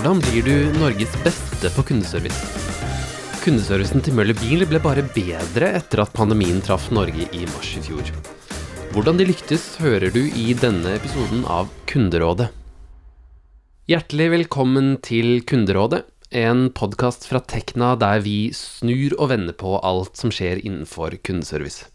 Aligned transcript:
Hvordan 0.00 0.22
blir 0.24 0.46
du 0.46 0.78
Norges 0.80 1.12
beste 1.20 1.68
på 1.74 1.82
kundeservice? 1.90 2.46
Kundeservicen 3.42 4.00
til 4.00 4.14
Møller 4.16 4.38
Bil 4.38 4.64
ble 4.64 4.78
bare 4.80 5.02
bedre 5.12 5.68
etter 5.76 6.00
at 6.00 6.14
pandemien 6.16 6.62
traff 6.64 6.86
Norge 6.88 7.26
i 7.36 7.42
mars 7.50 7.74
i 7.76 7.82
fjor. 7.84 8.08
Hvordan 8.94 9.20
de 9.20 9.26
lyktes, 9.28 9.66
hører 9.76 10.08
du 10.14 10.22
i 10.24 10.54
denne 10.56 10.94
episoden 10.96 11.44
av 11.44 11.68
Kunderådet. 11.90 12.48
Hjertelig 13.92 14.30
velkommen 14.38 14.94
til 15.04 15.42
Kunderådet, 15.44 16.06
en 16.32 16.70
podkast 16.72 17.28
fra 17.28 17.44
Tekna 17.44 17.92
der 18.00 18.24
vi 18.24 18.54
snur 18.56 19.18
og 19.18 19.34
vender 19.34 19.52
på 19.52 19.76
alt 19.84 20.16
som 20.16 20.32
skjer 20.32 20.64
innenfor 20.64 21.20
kundeservice. 21.20 21.92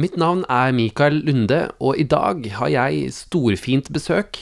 Mitt 0.00 0.16
navn 0.16 0.46
er 0.48 0.72
Mikael 0.72 1.20
Lunde, 1.20 1.66
og 1.84 2.00
i 2.00 2.08
dag 2.08 2.46
har 2.56 2.72
jeg 2.72 3.12
storfint 3.12 3.92
besøk. 3.92 4.40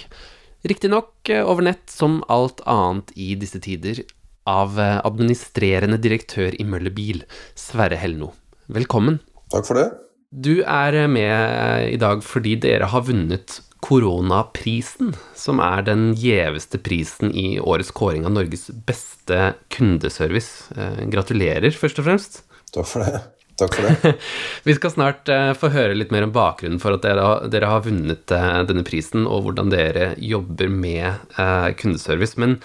Riktignok 0.62 1.30
over 1.40 1.64
nett, 1.64 1.86
som 1.88 2.20
alt 2.28 2.60
annet 2.68 3.12
i 3.16 3.32
disse 3.40 3.60
tider, 3.64 4.02
av 4.50 4.76
administrerende 4.80 5.96
direktør 6.02 6.56
i 6.58 6.66
Møller 6.68 6.92
Bil, 6.92 7.22
Sverre 7.56 7.96
Helno. 8.00 8.32
Velkommen. 8.68 9.18
Takk 9.52 9.66
for 9.68 9.80
det. 9.80 9.88
Du 10.30 10.60
er 10.62 11.08
med 11.10 11.88
i 11.90 11.98
dag 11.98 12.20
fordi 12.22 12.54
dere 12.60 12.90
har 12.92 13.02
vunnet 13.08 13.60
Koronaprisen, 13.80 15.14
som 15.32 15.62
er 15.64 15.82
den 15.88 16.10
gjeveste 16.20 16.78
prisen 16.84 17.32
i 17.32 17.56
årets 17.56 17.90
kåring 17.96 18.28
av 18.28 18.36
Norges 18.36 18.68
beste 18.86 19.54
kundeservice. 19.72 20.68
Gratulerer, 21.10 21.72
først 21.72 22.02
og 22.02 22.10
fremst. 22.10 22.42
Takk 22.76 22.86
for 22.86 23.08
det. 23.08 23.24
Takk 23.60 23.76
for 23.76 23.86
det. 23.86 24.14
Vi 24.68 24.74
skal 24.76 24.94
snart 24.94 25.30
uh, 25.32 25.52
få 25.58 25.70
høre 25.74 25.96
litt 25.96 26.12
mer 26.14 26.26
om 26.26 26.34
bakgrunnen 26.34 26.80
for 26.82 26.96
at 26.96 27.04
dere, 27.04 27.70
har 27.70 27.84
vunnet 27.84 28.32
uh, 28.32 28.62
denne 28.68 28.84
prisen, 28.86 29.26
og 29.28 29.44
hvordan 29.46 29.72
dere 29.72 30.12
jobber 30.16 30.72
med 30.72 31.20
uh, 31.36 31.70
kundeservice. 31.76 32.40
Men 32.40 32.58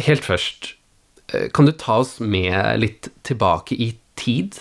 helt 0.00 0.24
først, 0.24 0.74
kan 1.54 1.68
du 1.68 1.74
ta 1.76 2.00
oss 2.02 2.16
med 2.18 2.56
litt 2.80 3.10
tilbake 3.26 3.76
i 3.76 3.92
tid? 4.18 4.56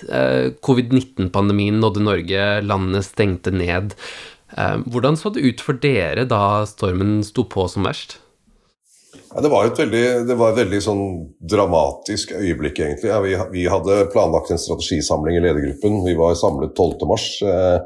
Covid-19-pandemien 0.65 1.79
nådde 1.81 2.03
Norge, 2.03 2.43
landet 2.61 3.07
stengte 3.07 3.53
ned. 3.53 3.95
Hvordan 4.53 5.17
så 5.17 5.31
det 5.33 5.45
ut 5.45 5.63
for 5.65 5.77
dere 5.81 6.27
da 6.29 6.61
stormen 6.69 7.23
sto 7.25 7.45
på 7.49 7.65
som 7.71 7.89
verst? 7.89 8.19
Ja, 9.11 9.41
det 9.41 9.49
var 9.49 9.65
et 9.65 9.79
veldig, 9.79 10.03
var 10.37 10.51
et 10.51 10.59
veldig 10.63 10.79
sånn 10.81 11.03
dramatisk 11.51 12.31
øyeblikk, 12.37 12.79
egentlig. 12.81 13.09
Ja, 13.11 13.19
vi, 13.21 13.35
vi, 13.53 13.65
hadde 13.69 14.03
planlagt 14.13 14.49
en 14.53 14.61
strategisamling 14.61 15.37
i 15.37 15.43
ledergruppen. 15.43 16.01
Vi 16.05 16.15
var 16.17 16.37
samlet 16.37 16.73
12.3. 16.77 17.17
Eh, 17.49 17.77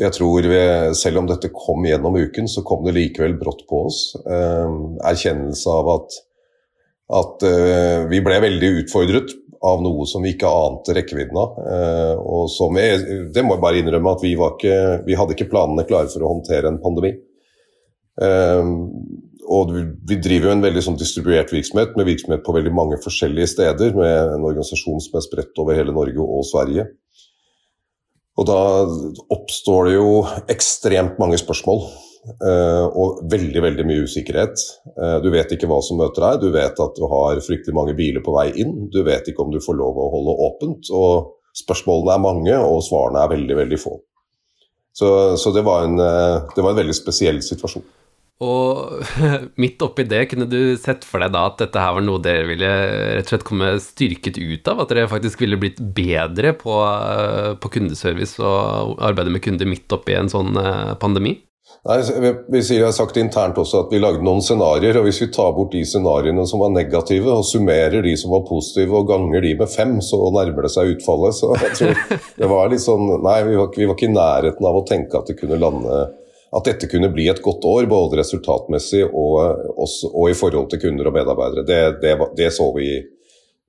jeg 0.00 0.16
tror 0.16 0.48
vi, 0.48 0.62
selv 0.96 1.20
om 1.20 1.28
dette 1.28 1.52
kom 1.52 1.84
gjennom 1.88 2.16
uken, 2.16 2.48
så 2.48 2.64
kom 2.64 2.84
det 2.86 2.96
likevel 2.96 3.36
brått 3.40 3.66
på 3.68 3.84
oss. 3.90 4.00
Eh, 4.24 4.74
erkjennelse 5.12 5.76
av 5.76 5.92
at, 5.96 6.18
at 7.20 7.48
eh, 7.48 8.08
vi 8.12 8.22
ble 8.24 8.40
veldig 8.48 8.74
utfordret 8.82 9.36
av 9.64 9.80
noe 9.84 10.06
som 10.08 10.24
vi 10.24 10.32
ikke 10.32 10.48
ante 10.48 10.94
rekkevidden 10.96 11.36
av. 11.36 11.58
og 12.16 12.46
som 12.48 12.78
jeg, 12.80 13.26
det 13.34 13.42
må 13.44 13.58
jeg 13.58 13.60
bare 13.60 13.82
innrømme 13.82 14.14
at 14.16 14.22
vi, 14.24 14.30
ikke, 14.32 14.76
vi 15.04 15.18
hadde 15.18 15.36
ikke 15.36 15.50
planene 15.50 15.84
klare 15.84 16.08
for 16.08 16.24
å 16.24 16.30
håndtere 16.30 16.70
en 16.70 16.80
pandemi. 16.80 17.10
Og 19.50 19.72
vi 20.06 20.18
driver 20.22 20.50
jo 20.50 20.54
en 20.54 20.62
veldig 20.62 20.82
sånn 20.86 20.98
distribuert 20.98 21.50
virksomhet, 21.50 21.96
med 21.98 22.06
virksomhet 22.06 22.44
på 22.46 22.54
veldig 22.54 22.72
mange 22.74 23.00
forskjellige 23.02 23.50
steder. 23.56 23.96
Med 23.98 24.36
en 24.36 24.46
organisasjon 24.46 25.02
som 25.02 25.18
er 25.18 25.24
spredt 25.26 25.58
over 25.58 25.78
hele 25.78 25.94
Norge 25.96 26.22
og 26.22 26.46
Sverige. 26.46 26.86
Og 28.38 28.46
da 28.48 28.60
oppstår 29.34 29.90
det 29.90 29.96
jo 29.96 30.12
ekstremt 30.52 31.18
mange 31.20 31.40
spørsmål. 31.40 31.82
Uh, 32.20 32.84
og 33.00 33.22
veldig 33.32 33.62
veldig 33.64 33.84
mye 33.88 34.04
usikkerhet. 34.04 34.62
Uh, 34.92 35.18
du 35.24 35.30
vet 35.32 35.50
ikke 35.56 35.68
hva 35.70 35.80
som 35.82 35.98
møter 35.98 36.22
deg. 36.26 36.44
Du 36.44 36.54
vet 36.54 36.82
at 36.84 36.98
du 36.98 37.06
har 37.10 37.40
fryktelig 37.42 37.74
mange 37.76 37.96
biler 37.98 38.22
på 38.24 38.34
vei 38.36 38.50
inn. 38.60 38.74
Du 38.92 39.00
vet 39.06 39.28
ikke 39.28 39.42
om 39.42 39.52
du 39.54 39.60
får 39.64 39.78
lov 39.80 39.98
å 39.98 40.10
holde 40.14 40.36
åpent. 40.46 40.92
Og 40.94 41.32
spørsmålene 41.58 42.14
er 42.14 42.22
mange, 42.22 42.58
og 42.60 42.84
svarene 42.86 43.24
er 43.24 43.32
veldig, 43.34 43.56
veldig 43.64 43.80
få. 43.80 43.96
Så, 44.94 45.08
så 45.40 45.52
det, 45.54 45.64
var 45.66 45.88
en, 45.88 45.96
uh, 45.98 46.52
det 46.54 46.62
var 46.62 46.74
en 46.74 46.82
veldig 46.82 46.96
spesiell 46.96 47.40
situasjon. 47.44 47.88
Og 48.40 49.02
midt 49.60 49.82
oppi 49.84 50.06
det, 50.08 50.22
kunne 50.30 50.48
du 50.48 50.76
sett 50.80 51.04
for 51.04 51.20
deg 51.20 51.34
da 51.34 51.44
at 51.50 51.60
dette 51.60 51.82
her 51.82 51.98
var 51.98 52.04
noe 52.06 52.22
dere 52.24 52.46
ville 52.48 52.70
rett 53.18 53.28
og 53.28 53.34
slett 53.34 53.46
komme 53.46 53.74
styrket 53.84 54.40
ut 54.40 54.70
av? 54.72 54.80
At 54.84 54.94
dere 54.94 55.10
faktisk 55.10 55.44
ville 55.44 55.60
blitt 55.60 55.82
bedre 55.96 56.54
på, 56.56 56.80
på 57.60 57.72
kundeservice 57.76 58.40
og 58.40 58.96
arbeide 59.04 59.34
med 59.34 59.44
kunder 59.44 59.68
midt 59.68 59.92
oppi 59.92 60.16
en 60.16 60.32
sånn 60.32 60.56
eh, 60.56 60.96
pandemi? 61.00 61.36
Nei, 61.88 61.96
vi 62.52 62.60
sier, 62.60 62.82
jeg 62.82 62.88
har 62.90 62.92
sagt 62.92 63.16
internt 63.16 63.56
også 63.60 63.86
at 63.86 63.92
vi 63.92 64.00
lagde 64.02 64.24
noen 64.24 64.42
scenarioer. 64.44 64.98
og 65.00 65.06
Hvis 65.06 65.20
vi 65.22 65.30
tar 65.32 65.52
bort 65.56 65.72
de 65.72 65.80
scenarioene 65.88 66.44
som 66.48 66.60
var 66.60 66.72
negative, 66.74 67.30
og 67.32 67.46
summerer 67.48 68.04
de 68.04 68.12
som 68.20 68.34
var 68.34 68.42
positive, 68.48 68.98
og 68.98 69.08
ganger 69.08 69.44
de 69.44 69.54
med 69.62 69.72
fem, 69.72 69.94
så 70.04 70.18
nærmer 70.34 70.66
det 70.66 70.72
seg 70.74 70.96
utfallet. 70.96 71.36
Så 71.38 71.52
jeg 71.56 71.76
tror 71.78 72.02
det 72.42 72.50
var 72.52 72.72
litt 72.72 72.84
sånn 72.84 73.06
Nei, 73.24 73.38
vi 73.48 73.56
var, 73.60 73.70
vi 73.76 73.88
var 73.88 73.96
ikke 73.96 74.10
i 74.10 74.16
nærheten 74.16 74.68
av 74.72 74.80
å 74.80 74.84
tenke 74.88 75.20
at 75.20 75.32
det 75.32 75.38
kunne 75.40 75.60
lande 75.60 76.02
at 76.50 76.66
dette 76.66 76.88
kunne 76.90 77.12
bli 77.14 77.28
et 77.30 77.42
godt 77.42 77.64
år, 77.68 77.86
både 77.90 78.20
resultatmessig 78.20 79.04
og, 79.06 79.38
også, 79.76 80.10
og 80.10 80.30
i 80.32 80.36
forhold 80.38 80.70
til 80.72 80.82
kunder 80.82 81.10
og 81.10 81.14
medarbeidere. 81.14 81.66
Det, 81.66 81.80
det, 82.02 82.14
det, 82.38 82.50
så 82.56 82.66
vi, 82.74 82.90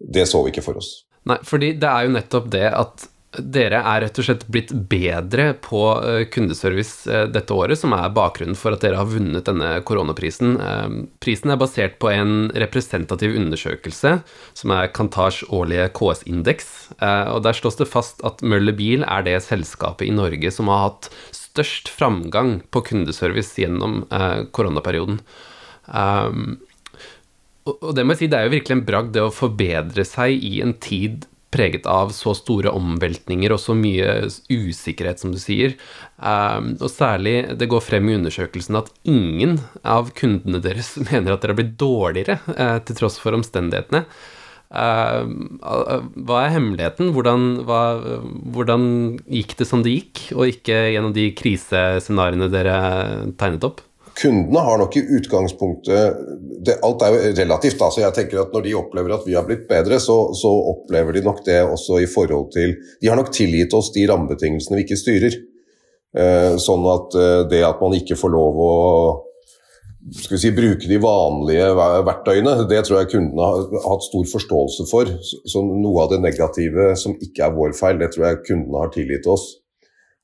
det 0.01 0.27
så 0.29 0.41
vi 0.41 0.53
ikke 0.53 0.65
for 0.65 0.81
oss. 0.81 0.93
Nei, 1.29 1.37
fordi 1.45 1.75
det 1.77 1.89
er 1.89 2.07
jo 2.07 2.15
nettopp 2.15 2.49
det 2.53 2.67
at 2.73 3.09
dere 3.31 3.79
er 3.79 4.01
rett 4.03 4.17
og 4.19 4.25
slett 4.25 4.41
blitt 4.51 4.71
bedre 4.91 5.53
på 5.63 5.81
eh, 6.03 6.23
kundeservice 6.31 7.07
eh, 7.07 7.27
dette 7.31 7.55
året, 7.55 7.79
som 7.79 7.93
er 7.95 8.11
bakgrunnen 8.11 8.57
for 8.59 8.75
at 8.75 8.83
dere 8.83 8.99
har 8.99 9.07
vunnet 9.07 9.47
denne 9.47 9.69
koronaprisen. 9.87 10.57
Eh, 10.59 10.97
prisen 11.23 11.53
er 11.53 11.59
basert 11.61 11.95
på 12.01 12.11
en 12.11 12.49
representativ 12.51 13.37
undersøkelse, 13.39 14.17
som 14.57 14.75
er 14.75 14.91
Kantars 14.91 15.45
årlige 15.47 15.87
KS-indeks. 15.95 16.71
Og 16.99 17.39
der 17.45 17.55
slås 17.55 17.79
det 17.79 17.87
fast 17.87 18.19
at 18.27 18.43
Møller 18.43 18.75
Bil 18.75 19.05
er 19.07 19.23
det 19.23 19.37
selskapet 19.45 20.09
i 20.09 20.15
Norge 20.15 20.51
som 20.51 20.67
har 20.71 20.89
hatt 20.89 21.11
størst 21.51 21.91
framgang 21.91 22.59
på 22.71 22.83
kundeservice 22.87 23.59
gjennom 23.61 24.05
eh, 24.11 24.43
koronaperioden. 24.55 25.21
Um, 25.91 26.61
og 27.67 27.91
det 27.93 28.05
må 28.05 28.15
jeg 28.15 28.23
si, 28.23 28.31
det 28.31 28.39
er 28.39 28.47
jo 28.47 28.55
virkelig 28.55 28.77
en 28.77 28.87
bragd 28.87 29.11
det 29.15 29.21
å 29.21 29.33
forbedre 29.33 30.05
seg 30.07 30.33
i 30.33 30.61
en 30.63 30.73
tid 30.81 31.27
preget 31.51 31.85
av 31.89 32.13
så 32.15 32.33
store 32.37 32.71
omveltninger 32.71 33.51
og 33.51 33.59
så 33.59 33.75
mye 33.75 34.29
usikkerhet, 34.47 35.19
som 35.19 35.33
du 35.33 35.39
sier. 35.41 35.75
Um, 36.17 36.73
og 36.79 36.87
særlig, 36.93 37.35
det 37.59 37.67
går 37.71 37.83
frem 37.83 38.07
i 38.07 38.15
undersøkelsen 38.19 38.79
at 38.79 38.91
ingen 39.03 39.59
av 39.83 40.13
kundene 40.17 40.63
deres 40.63 40.95
mener 41.09 41.35
at 41.35 41.43
dere 41.43 41.53
har 41.53 41.59
blitt 41.59 41.75
dårligere, 41.81 42.39
uh, 42.55 42.77
til 42.87 43.01
tross 43.01 43.19
for 43.21 43.35
omstendighetene. 43.37 44.05
Uh, 44.71 45.27
hva 46.23 46.45
er 46.45 46.53
hemmeligheten? 46.53 47.11
Hvordan, 47.11 47.47
hva, 47.67 47.81
hvordan, 48.55 48.83
gikk 49.27 49.57
det 49.59 49.67
som 49.67 49.83
det 49.83 49.97
gikk, 49.97 50.21
og 50.31 50.53
ikke 50.53 50.77
gjennom 50.93 51.11
de 51.15 51.25
krisescenarioene 51.35 52.47
dere 52.53 52.75
tegnet 53.39 53.67
opp? 53.67 53.81
Kundene 54.15 54.63
har 54.63 54.79
nok 54.79 54.95
i 54.99 55.03
utgangspunktet 55.17 56.17
det, 56.67 56.77
Alt 56.83 57.03
er 57.03 57.15
jo 57.15 57.33
relativt. 57.37 57.77
Da, 57.79 57.87
så 57.91 58.03
jeg 58.03 58.15
tenker 58.15 58.41
at 58.41 58.51
Når 58.53 58.65
de 58.65 58.73
opplever 58.75 59.13
at 59.15 59.23
vi 59.27 59.35
har 59.37 59.45
blitt 59.47 59.63
bedre, 59.69 59.99
så, 60.03 60.17
så, 60.37 60.51
opplever 60.73 61.15
de 61.15 61.23
nok 61.25 61.43
det 61.47 61.61
også 61.63 62.01
i 62.03 62.09
forhold 62.11 62.51
til 62.55 62.75
De 63.01 63.11
har 63.11 63.19
nok 63.19 63.31
tilgitt 63.35 63.73
oss 63.75 63.91
de 63.95 64.05
rammebetingelsene 64.11 64.79
vi 64.79 64.85
ikke 64.87 64.99
styrer. 64.99 65.35
Uh, 66.11 66.55
sånn 66.59 66.87
at 66.91 67.19
det 67.51 67.61
at 67.63 67.83
man 67.83 67.95
ikke 67.95 68.19
får 68.19 68.33
lov 68.35 68.63
å 68.63 68.71
skal 70.09 70.35
vi 70.35 70.41
si, 70.41 70.51
bruke 70.55 70.89
de 70.89 70.97
vanlige 71.01 71.67
verktøyene. 72.07 72.55
Det 72.69 72.81
tror 72.87 73.01
jeg 73.01 73.11
kundene 73.13 73.49
har 73.51 73.83
hatt 73.85 74.05
stor 74.07 74.25
forståelse 74.31 74.87
for. 74.89 75.11
Så 75.21 75.61
noe 75.65 76.05
av 76.05 76.11
det 76.13 76.21
negative 76.23 76.93
som 76.99 77.13
ikke 77.21 77.45
er 77.45 77.53
vår 77.55 77.75
feil, 77.77 77.99
det 78.01 78.09
tror 78.15 78.27
jeg 78.27 78.41
kundene 78.47 78.81
har 78.81 78.91
tilgitt 78.95 79.29
oss. 79.29 79.45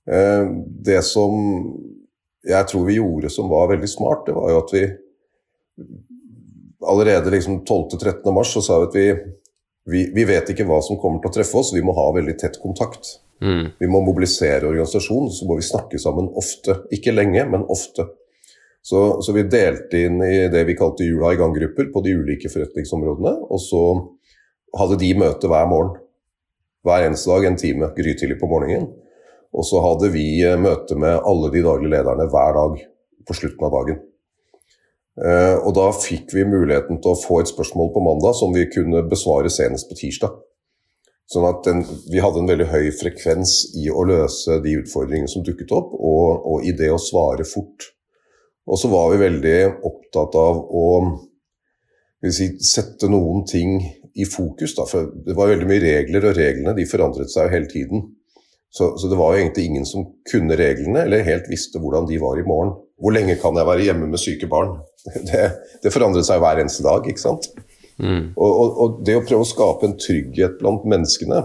Eh, 0.09 0.49
det 0.87 1.03
som 1.05 1.37
jeg 2.47 2.69
tror 2.71 2.85
vi 2.87 2.97
gjorde 2.97 3.31
som 3.33 3.49
var 3.51 3.69
veldig 3.73 3.89
smart, 3.91 4.25
det 4.27 4.35
var 4.37 4.51
jo 4.53 4.59
at 4.63 4.73
vi 4.73 4.83
allerede 6.87 7.33
liksom 7.33 7.61
12.-13. 7.65 8.31
mars 8.33 8.53
så 8.53 8.63
sa 8.63 8.79
vi 8.81 8.87
at 8.87 8.97
vi, 8.97 9.07
vi, 9.91 10.03
vi, 10.15 10.27
vet 10.29 10.53
ikke 10.53 10.65
hva 10.67 10.79
som 10.85 10.99
kommer 11.01 11.21
til 11.21 11.31
å 11.31 11.37
treffe 11.39 11.59
oss, 11.59 11.73
vi 11.75 11.83
må 11.85 11.95
ha 11.97 12.09
veldig 12.15 12.37
tett 12.39 12.61
kontakt. 12.63 13.17
Mm. 13.43 13.73
Vi 13.77 13.89
må 13.91 14.01
mobilisere 14.01 14.69
organisasjonen, 14.69 15.33
så 15.33 15.45
må 15.49 15.59
vi 15.59 15.67
snakke 15.67 15.99
sammen 16.01 16.31
ofte. 16.39 16.81
Ikke 16.95 17.13
lenge, 17.13 17.43
men 17.51 17.67
ofte. 17.69 18.07
Så, 18.87 19.21
så, 19.21 19.33
vi 19.35 19.43
delte 19.51 19.99
inn 20.07 20.21
i 20.23 20.45
det 20.47 20.61
vi 20.63 20.75
kalte 20.79 21.03
Jula 21.03 21.33
i 21.33 21.39
gang-grupper 21.39 21.89
på 21.91 22.01
de 22.05 22.13
ulike 22.15 22.47
forretningsområdene. 22.47 23.33
Og 23.51 23.59
så 23.59 23.81
hadde 24.79 24.99
de 25.01 25.09
møte 25.19 25.49
hver 25.51 25.65
morgen. 25.67 25.97
Hver 26.87 27.09
eneste 27.09 27.33
dag 27.33 27.49
en 27.49 27.59
time 27.59 27.89
grytidlig 27.97 28.37
på 28.39 28.47
morgenen. 28.47 28.87
Og 29.51 29.67
så 29.67 29.81
hadde 29.83 30.11
vi 30.13 30.27
eh, 30.39 30.55
møte 30.59 30.95
med 30.99 31.19
alle 31.19 31.49
de 31.51 31.63
daglige 31.65 31.97
lederne 31.97 32.29
hver 32.31 32.55
dag 32.55 32.77
på 33.27 33.35
slutten 33.35 33.67
av 33.67 33.75
dagen. 33.75 33.99
Eh, 35.19 35.57
og 35.57 35.75
da 35.75 35.89
fikk 35.97 36.31
vi 36.37 36.47
muligheten 36.47 37.01
til 37.03 37.11
å 37.11 37.19
få 37.19 37.41
et 37.41 37.51
spørsmål 37.51 37.91
på 37.91 38.05
mandag 38.07 38.39
som 38.39 38.55
vi 38.55 38.69
kunne 38.71 39.03
besvare 39.11 39.51
senest 39.51 39.91
på 39.91 39.99
tirsdag. 39.99 40.39
Sånn 41.27 41.49
at 41.49 41.59
den, 41.67 41.83
vi 42.07 42.23
hadde 42.23 42.39
en 42.39 42.47
veldig 42.53 42.71
høy 42.71 42.87
frekvens 42.95 43.59
i 43.83 43.89
å 43.91 44.07
løse 44.07 44.61
de 44.63 44.79
utfordringene 44.79 45.31
som 45.31 45.43
dukket 45.43 45.75
opp, 45.75 45.91
og, 45.91 46.47
og 46.47 46.63
i 46.63 46.71
det 46.71 46.93
å 46.93 47.03
svare 47.03 47.43
fort. 47.43 47.91
Og 48.67 48.79
så 48.79 48.89
var 48.91 49.11
vi 49.13 49.21
veldig 49.21 49.57
opptatt 49.87 50.35
av 50.39 50.59
å 50.59 50.87
si, 52.27 52.49
sette 52.59 53.09
noen 53.11 53.45
ting 53.47 53.77
i 54.17 54.25
fokus. 54.27 54.75
Da. 54.75 54.87
For 54.89 55.11
det 55.25 55.35
var 55.37 55.53
veldig 55.53 55.69
mye 55.69 55.83
regler, 55.83 56.29
og 56.29 56.37
reglene 56.37 56.75
de 56.77 56.87
forandret 56.89 57.31
seg 57.31 57.47
jo 57.47 57.55
hele 57.55 57.71
tiden. 57.71 58.03
Så, 58.69 58.91
så, 58.99 59.07
det 59.07 59.17
var 59.17 59.33
jo 59.33 59.41
egentlig 59.41 59.69
ingen 59.69 59.87
som 59.87 60.03
kunne 60.27 60.57
reglene, 60.59 61.05
eller 61.05 61.25
helt 61.25 61.47
visste 61.49 61.79
hvordan 61.81 62.09
de 62.09 62.19
var 62.21 62.39
i 62.39 62.45
morgen. 62.45 62.75
Hvor 62.99 63.13
lenge 63.15 63.37
kan 63.39 63.55
jeg 63.55 63.69
være 63.69 63.85
hjemme 63.87 64.09
med 64.11 64.21
syke 64.21 64.49
barn? 64.51 64.77
Det, 65.27 65.43
det 65.79 65.91
forandret 65.93 66.27
seg 66.27 66.41
hver 66.43 66.59
eneste 66.59 66.83
dag, 66.83 67.05
ikke 67.07 67.21
sant. 67.21 67.45
Mm. 67.95 68.33
Og, 68.35 68.49
og, 68.49 68.73
og, 68.83 68.97
det 69.07 69.15
å 69.15 69.21
prøve 69.23 69.45
å 69.45 69.47
skape 69.47 69.87
en 69.87 69.95
trygghet 69.95 70.57
blant 70.59 70.83
menneskene, 70.89 71.39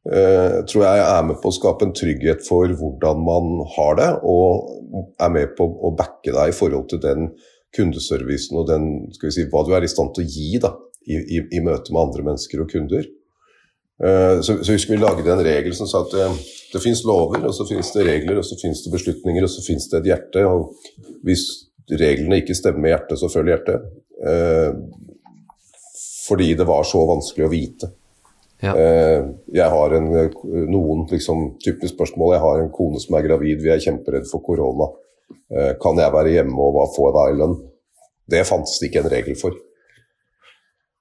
tror 0.00 0.82
jeg 0.86 1.00
er 1.04 1.24
med 1.28 1.36
på 1.42 1.50
å 1.50 1.54
skape 1.54 1.84
en 1.84 1.92
trygghet 1.92 2.40
for 2.46 2.72
hvordan 2.72 3.18
man 3.20 3.50
har 3.76 3.98
det, 3.98 4.06
og 4.24 5.10
er 5.20 5.32
med 5.34 5.52
på 5.58 5.66
å 5.68 5.90
backe 5.96 6.32
deg 6.32 6.52
i 6.52 6.56
forhold 6.56 6.88
til 6.88 7.02
den 7.02 7.28
kundeservicen 7.76 8.58
og 8.58 8.68
den, 8.70 8.86
skal 9.14 9.30
vi 9.30 9.34
si, 9.36 9.46
hva 9.50 9.62
du 9.66 9.74
er 9.76 9.86
i 9.86 9.90
stand 9.90 10.14
til 10.16 10.24
å 10.24 10.30
gi 10.30 10.60
da, 10.62 10.72
i, 11.06 11.18
i, 11.20 11.42
i 11.56 11.62
møte 11.64 11.94
med 11.94 12.02
andre 12.02 12.26
mennesker 12.30 12.64
og 12.64 12.72
kunder. 12.72 13.06
Uh, 14.00 14.40
så, 14.40 14.56
så 14.64 14.72
husker 14.72 14.94
vi 14.94 15.02
laget 15.02 15.28
en 15.28 15.42
regel 15.44 15.74
som 15.76 15.88
sa 15.88 16.00
at 16.06 16.14
det, 16.14 16.24
eh, 16.24 16.40
det 16.72 16.80
finnes 16.80 17.02
lover, 17.04 17.42
og 17.44 17.52
så 17.52 17.66
finnes 17.68 17.90
det 17.92 18.06
regler, 18.06 18.40
og 18.40 18.46
så 18.46 18.56
finnes 18.60 18.80
det 18.84 18.94
beslutninger, 18.94 19.44
og 19.44 19.52
så 19.52 19.64
finnes 19.64 19.88
det 19.90 20.00
et 20.00 20.10
hjerte. 20.12 20.44
og 20.46 21.18
Hvis 21.26 21.44
reglene 21.90 22.40
ikke 22.40 22.56
stemmer 22.56 22.84
med 22.84 22.94
hjertet, 22.94 23.20
så 23.20 23.28
følger 23.32 23.56
hjertet. 23.56 23.88
Fordi 26.28 26.52
det 26.54 26.66
var 26.68 26.86
så 26.86 27.02
vanskelig 27.10 27.48
å 27.48 27.50
vite. 27.50 27.90
Ja. 28.60 28.74
Uh, 28.76 29.30
jeg 29.56 29.68
har 29.72 29.94
en, 29.96 30.08
noen 30.68 31.06
liksom, 31.08 31.54
typiske 31.64 31.94
spørsmål. 31.94 32.34
Jeg 32.36 32.44
har 32.44 32.60
en 32.60 32.74
kone 32.74 33.00
som 33.00 33.16
er 33.16 33.24
gravid, 33.28 33.62
vi 33.64 33.72
er 33.72 33.82
kjemperedd 33.82 34.28
for 34.28 34.44
korona. 34.44 34.90
Eh, 35.50 35.72
kan 35.82 35.98
jeg 35.98 36.14
være 36.14 36.36
hjemme, 36.36 36.54
og 36.62 36.76
hva 36.76 36.86
får 36.94 37.08
jeg 37.08 37.16
da 37.16 37.24
i 37.30 37.36
lønn? 37.40 37.58
Det 38.30 38.46
fantes 38.46 38.78
det 38.78 38.90
ikke 38.90 39.04
en 39.04 39.12
regel 39.12 39.36
for. 39.38 39.56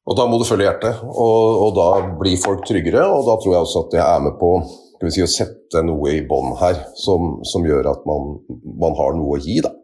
Og 0.10 0.18
Da 0.18 0.26
må 0.26 0.40
du 0.42 0.46
følge 0.48 0.66
hjertet, 0.66 1.04
og, 1.06 1.58
og, 1.64 1.76
da 1.78 1.90
blir 2.18 2.40
folk 2.42 2.64
tryggere. 2.66 3.04
og 3.06 3.28
Da 3.28 3.36
tror 3.38 3.54
jeg 3.54 3.66
også 3.66 3.84
at 3.86 3.98
jeg 4.00 4.06
er 4.06 4.24
med 4.26 4.40
på 4.40 4.52
si, 5.06 5.22
å 5.22 5.30
sette 5.30 5.84
noe 5.86 6.16
i 6.16 6.24
bånd 6.26 6.58
her 6.62 6.80
som, 6.98 7.38
som, 7.46 7.66
gjør 7.66 7.92
at 7.92 8.08
man, 8.10 8.40
man, 8.82 8.98
har 8.98 9.14
noe 9.18 9.38
å 9.38 9.44
gi. 9.44 9.60
da. 9.66 9.76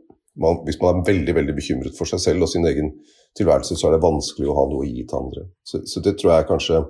Man, 0.42 0.63
hvis 0.66 0.81
man 0.81 1.00
er 1.04 1.12
veldig 1.12 1.36
veldig 1.38 1.56
bekymret 1.56 1.98
for 1.98 2.10
seg 2.10 2.24
selv 2.24 2.48
og 2.48 2.51
sin 2.51 2.66
egen 2.66 2.89
tilværelse, 3.38 3.78
så 3.78 3.88
er 3.88 3.95
det 3.95 4.04
vanskelig 4.04 4.50
å 4.50 4.57
ha 4.57 4.66
noe 4.71 4.81
å 4.81 4.89
gi 4.89 5.06
til 5.06 5.19
andre. 5.21 5.45
Så, 5.68 5.83
så 5.86 6.01
det 6.01 6.18
tror 6.18 6.33
jeg 6.33 6.50
kanskje 6.50 6.81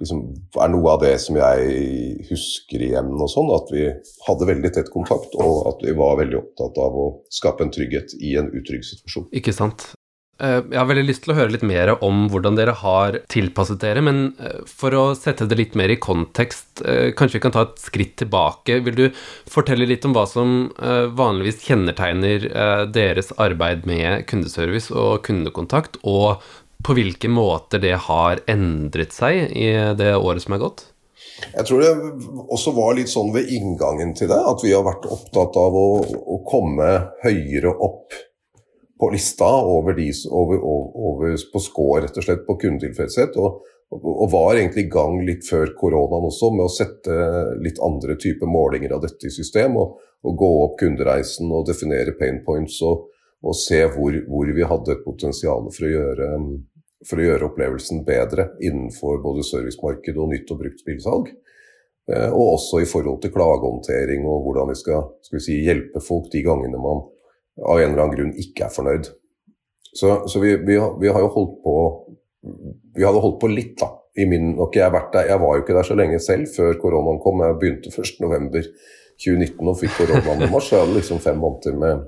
liksom, 0.00 0.22
er 0.62 0.72
noe 0.72 0.94
av 0.94 1.02
det 1.04 1.14
som 1.22 1.38
jeg 1.38 2.28
husker 2.30 2.84
igjen. 2.88 3.12
og 3.18 3.30
sånn, 3.32 3.50
At 3.56 3.72
vi 3.74 3.88
hadde 4.28 4.50
veldig 4.52 4.74
tett 4.74 4.92
kontakt, 4.94 5.34
og 5.34 5.66
at 5.74 5.82
vi 5.84 5.96
var 5.98 6.20
veldig 6.22 6.38
opptatt 6.42 6.78
av 6.82 7.00
å 7.04 7.08
skape 7.30 7.66
en 7.66 7.74
trygghet 7.74 8.16
i 8.20 8.36
en 8.40 8.52
utrygg 8.52 8.86
situasjon. 8.88 9.28
Ikke 9.32 9.56
sant. 9.56 9.92
Eh, 10.42 10.58
jeg 10.72 10.78
har 10.78 10.88
veldig 10.88 11.04
lyst 11.06 11.22
til 11.22 11.34
å 11.34 11.36
høre 11.36 11.52
litt 11.54 11.64
mer 11.66 11.92
om 12.02 12.24
hvordan 12.32 12.56
dere 12.58 12.74
har 12.80 13.20
tilpasset 13.30 13.78
dere, 13.82 14.02
men 14.02 14.32
eh, 14.42 14.62
for 14.66 14.94
å 14.96 15.02
sette 15.18 15.46
det 15.46 15.58
litt 15.58 15.76
mer 15.78 15.92
i 15.92 15.98
kontekst, 16.02 16.82
eh, 16.82 17.12
kanskje 17.14 17.38
vi 17.38 17.42
kan 17.44 17.54
ta 17.54 17.66
et 17.68 17.78
skritt 17.82 18.16
tilbake. 18.18 18.80
Vil 18.86 18.96
du 18.98 19.04
fortelle 19.50 19.86
litt 19.86 20.06
om 20.08 20.16
hva 20.16 20.24
som 20.26 20.72
vanligvis 21.16 21.60
kjennetegner 21.66 22.44
deres 22.92 23.30
arbeid 23.40 23.84
med 23.88 24.24
kundeservice 24.30 24.90
og 24.94 25.22
kundekontakt, 25.26 25.98
og 26.02 26.42
på 26.84 26.96
hvilke 26.98 27.30
måter 27.30 27.82
det 27.82 27.94
har 28.08 28.42
endret 28.50 29.14
seg 29.14 29.52
i 29.56 29.68
det 29.98 30.14
året 30.16 30.44
som 30.44 30.56
er 30.56 30.62
gått? 30.62 30.86
Jeg 31.42 31.66
tror 31.66 31.80
det 31.82 31.92
også 32.52 32.74
var 32.76 32.96
litt 32.98 33.10
sånn 33.10 33.32
ved 33.34 33.50
inngangen 33.54 34.12
til 34.18 34.30
det, 34.30 34.38
at 34.38 34.62
vi 34.62 34.74
har 34.74 34.84
vært 34.86 35.08
opptatt 35.10 35.56
av 35.58 35.74
å, 35.78 35.88
å 36.02 36.38
komme 36.46 36.90
høyere 37.24 37.72
opp 37.72 38.14
på 39.02 39.10
lista 39.10 39.48
over, 39.66 39.96
de, 39.98 40.12
over, 40.30 40.60
over 40.62 41.36
på 41.52 41.62
score, 41.62 42.04
rett 42.04 42.18
og 42.20 42.26
slett, 42.26 42.44
på 42.46 42.54
kundetilfredshet. 42.62 43.34
Og, 43.42 43.64
og, 43.98 44.26
var 44.30 44.54
egentlig 44.54 44.86
i 44.86 44.92
gang 44.92 45.18
litt 45.26 45.42
før 45.48 45.72
koronaen 45.78 46.28
også 46.28 46.52
med 46.54 46.68
å 46.68 46.70
sette 46.70 47.16
litt 47.64 47.80
andre 47.82 48.14
typer 48.22 48.46
målinger 48.46 48.94
av 48.94 49.02
dette 49.02 49.26
i 49.26 49.34
system. 49.34 49.74
Og, 49.82 49.96
og 50.22 50.36
gå 50.38 50.50
opp 50.68 50.76
kundereisen 50.78 51.50
og 51.50 51.66
definere 51.66 52.14
pain 52.18 52.44
points 52.46 52.78
og, 52.86 53.08
og 53.42 53.58
se 53.58 53.82
hvor, 53.90 54.14
hvor, 54.28 54.54
vi 54.54 54.70
hadde 54.70 54.94
et 54.94 55.02
potensial 55.02 55.66
for 55.74 55.88
å 55.88 55.92
gjøre 55.96 56.28
for 57.08 57.20
å 57.20 57.24
gjøre 57.26 57.48
opplevelsen 57.48 58.04
bedre 58.06 58.52
innenfor 58.62 59.22
både 59.24 59.44
servicemarked 59.46 60.18
og 60.18 60.32
nytt 60.32 60.52
og 60.54 60.60
brukt 60.62 60.82
spillsalg. 60.82 61.32
Eh, 62.10 62.30
og 62.30 62.56
også 62.56 62.82
i 62.82 62.88
forhold 62.88 63.20
til 63.22 63.32
klagehåndtering 63.34 64.26
og 64.26 64.46
hvordan 64.46 64.72
vi 64.72 64.78
skal, 64.78 65.08
skal 65.22 65.38
vi 65.38 65.44
si, 65.44 65.58
hjelpe 65.66 66.02
folk 66.02 66.30
de 66.32 66.42
gangene 66.46 66.80
man 66.82 67.04
av 67.62 67.78
en 67.78 67.92
eller 67.92 68.04
annen 68.04 68.16
grunn 68.16 68.32
ikke 68.40 68.66
er 68.66 68.74
fornøyd. 68.74 69.10
Så, 69.92 70.22
så 70.26 70.40
vi, 70.40 70.56
vi, 70.64 70.78
vi, 71.02 71.10
har 71.12 71.20
jo 71.20 71.32
holdt 71.34 71.58
på 71.64 71.74
Vi 72.96 73.04
hadde 73.04 73.20
holdt 73.22 73.38
på 73.42 73.50
litt, 73.52 73.76
da. 73.78 73.92
I 74.18 74.24
min, 74.28 74.54
nok 74.58 74.74
jeg, 74.76 74.92
der, 75.12 75.28
jeg 75.30 75.40
var 75.40 75.54
jo 75.56 75.62
ikke 75.62 75.76
der 75.76 75.86
så 75.88 75.96
lenge 75.96 76.18
selv 76.20 76.48
før 76.52 76.74
koronaen 76.80 77.20
kom. 77.22 77.44
Jeg 77.44 77.58
begynte 77.60 77.92
1.11.2019 78.02 79.70
og 79.70 79.78
fikk 79.78 79.94
koronaen 80.00 80.42
i 80.42 80.50
mars. 80.50 80.72
Jeg 80.72 80.82
hadde 80.82 80.96
liksom 80.96 81.22
fem 81.22 81.38
måneder 81.40 81.78
med 81.78 82.02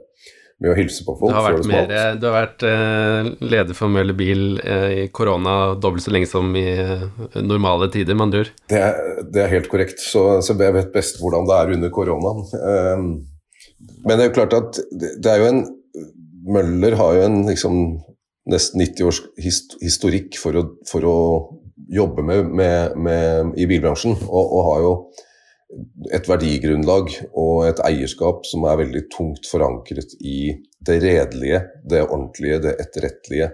med 0.62 0.70
å 0.70 0.76
hilse 0.78 1.04
på 1.06 1.14
folk. 1.18 1.32
Du 1.32 1.36
har 1.36 1.46
vært, 1.48 1.68
mer, 1.68 1.92
du 2.20 2.26
har 2.28 2.36
vært 2.36 2.64
uh, 2.66 3.28
leder 3.42 3.76
for 3.76 3.92
Møller 3.92 4.16
Bil 4.16 4.60
uh, 4.60 4.90
i 5.04 5.06
korona 5.14 5.74
dobbelt 5.80 6.04
så 6.04 6.14
lenge 6.14 6.30
som 6.30 6.54
i 6.58 6.64
uh, 6.78 7.04
normale 7.42 7.90
tider, 7.92 8.16
med 8.16 8.28
andre? 8.28 8.44
Det, 8.70 8.82
det, 9.34 9.42
er 9.44 9.52
helt 9.52 9.68
korrekt. 9.72 10.02
Så, 10.02 10.24
så, 10.46 10.56
jeg 10.56 10.76
vet 10.76 10.94
best 10.94 11.20
hvordan 11.22 11.48
det 11.50 11.58
er 11.58 11.74
under 11.76 11.94
koronaen. 11.94 12.44
men 14.04 14.14
det 14.14 14.20
er 14.20 14.30
jo 14.30 14.36
klart 14.38 14.56
at 14.56 14.80
det, 14.92 15.16
det, 15.18 15.32
er 15.32 15.42
jo 15.42 15.50
en 15.52 15.64
Møller 16.44 16.92
har 17.00 17.14
jo 17.16 17.20
en 17.24 17.38
liksom, 17.48 17.76
nesten 18.52 18.82
90 18.82 19.06
års 19.08 19.20
historikk 19.80 20.36
for 20.36 20.60
å, 20.60 20.64
for 20.84 21.06
å 21.08 21.18
jobbe 21.88 22.24
med, 22.26 22.50
med, 22.52 22.98
med, 23.00 23.54
i 23.56 23.64
bilbransjen, 23.68 24.18
og, 24.28 24.44
og 24.44 24.68
har 24.68 24.82
jo 24.84 24.92
et 26.14 26.28
verdigrunnlag 26.28 27.10
og 27.32 27.66
et 27.68 27.80
eierskap 27.86 28.46
som 28.48 28.66
er 28.68 28.80
veldig 28.84 29.04
tungt 29.12 29.48
forankret 29.48 30.16
i 30.20 30.54
det 30.84 30.98
redelige, 31.02 31.60
det 31.90 32.04
ordentlige, 32.04 32.60
det 32.66 32.74
etterrettelige. 32.82 33.50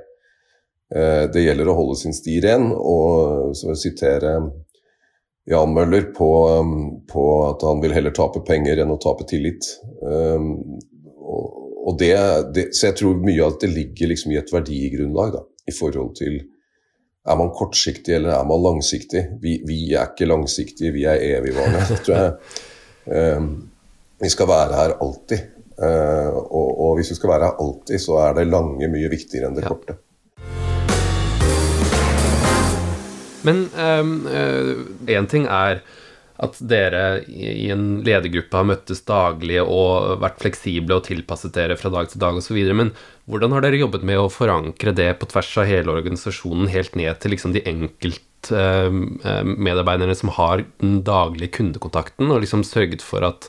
Eh, 0.94 1.24
det 1.32 1.44
gjelder 1.44 1.70
å 1.70 1.76
holde 1.78 1.98
sin 2.00 2.16
sti 2.16 2.40
ren, 2.44 2.70
og 2.74 3.54
så 3.56 3.68
vil 3.68 3.76
jeg 3.76 3.84
sitere 3.84 4.34
Jan 5.50 5.74
Møller 5.74 6.10
på, 6.14 6.30
på, 7.10 7.26
at 7.48 7.64
han 7.66 7.82
vil 7.82 7.94
heller 7.96 8.14
tape 8.14 8.42
penger 8.46 8.82
enn 8.82 8.94
å 8.94 9.00
tape 9.02 9.26
tillit. 9.30 9.66
Eh, 10.04 10.48
og 11.80 11.96
det, 11.98 12.14
det, 12.54 12.64
så 12.76 12.90
jeg 12.90 12.98
tror 13.00 13.22
mye 13.24 13.46
av 13.46 13.56
det 13.62 13.70
ligger 13.72 14.10
liksom 14.10 14.34
i 14.34 14.38
et 14.40 14.50
verdigrunnlag 14.52 15.32
da, 15.38 15.44
i 15.70 15.74
forhold 15.74 16.12
til 16.18 16.42
er 17.28 17.36
man 17.36 17.52
kortsiktig 17.52 18.14
eller 18.16 18.34
er 18.34 18.44
man 18.48 18.62
langsiktig? 18.64 19.24
Vi, 19.42 19.58
vi 19.66 19.80
er 19.92 20.12
ikke 20.12 20.28
langsiktige, 20.28 20.92
vi 20.94 21.04
er 21.08 21.20
evigvarende. 21.36 21.84
Tror 22.04 22.16
jeg. 22.16 22.32
Um, 23.36 23.50
vi 24.20 24.28
skal 24.32 24.48
være 24.48 24.76
her 24.76 24.94
alltid. 25.00 25.48
Uh, 25.80 26.36
og, 26.36 26.70
og, 26.80 26.94
hvis 26.96 27.10
vi 27.12 27.16
skal 27.20 27.32
være 27.32 27.50
her 27.50 27.60
alltid, 27.64 27.98
så 27.98 28.20
er 28.24 28.38
det 28.38 28.46
lange 28.48 28.88
mye 28.92 29.12
viktigere 29.12 29.48
enn 29.48 29.58
det 29.58 29.64
ja. 29.64 29.72
korte. 29.72 29.98
Men 33.44 33.64
én 33.72 34.00
um, 34.04 34.26
uh, 34.28 35.28
ting 35.28 35.46
er 35.48 35.80
at 36.40 36.56
dere 36.64 37.20
i 37.28 37.68
en 37.72 38.02
ledergruppe 38.06 38.56
har 38.56 38.64
møttes 38.70 39.02
daglig 39.08 39.58
og 39.60 40.20
vært 40.22 40.38
fleksible 40.40 40.94
og 40.96 41.04
tilpasset 41.04 41.52
dere 41.56 41.76
fra 41.76 41.90
dag 41.92 42.08
til 42.08 42.20
dag 42.22 42.36
osv. 42.40 42.56
Men 42.76 42.90
hvordan 43.28 43.52
har 43.52 43.60
dere 43.64 43.82
jobbet 43.82 44.02
med 44.08 44.18
å 44.22 44.32
forankre 44.32 44.92
det 44.96 45.10
på 45.20 45.26
tvers 45.28 45.58
av 45.60 45.66
hele 45.68 45.92
organisasjonen, 45.92 46.72
helt 46.72 46.94
ned 46.96 47.14
til 47.20 47.30
liksom 47.34 47.52
de 47.56 47.66
enkeltmedarbeiderne 47.68 50.16
som 50.16 50.28
har 50.38 50.56
den 50.80 50.94
daglige 51.04 51.54
kundekontakten, 51.58 52.26
og 52.32 52.40
liksom 52.46 52.62
sørget 52.64 53.02
for 53.04 53.20
at, 53.28 53.40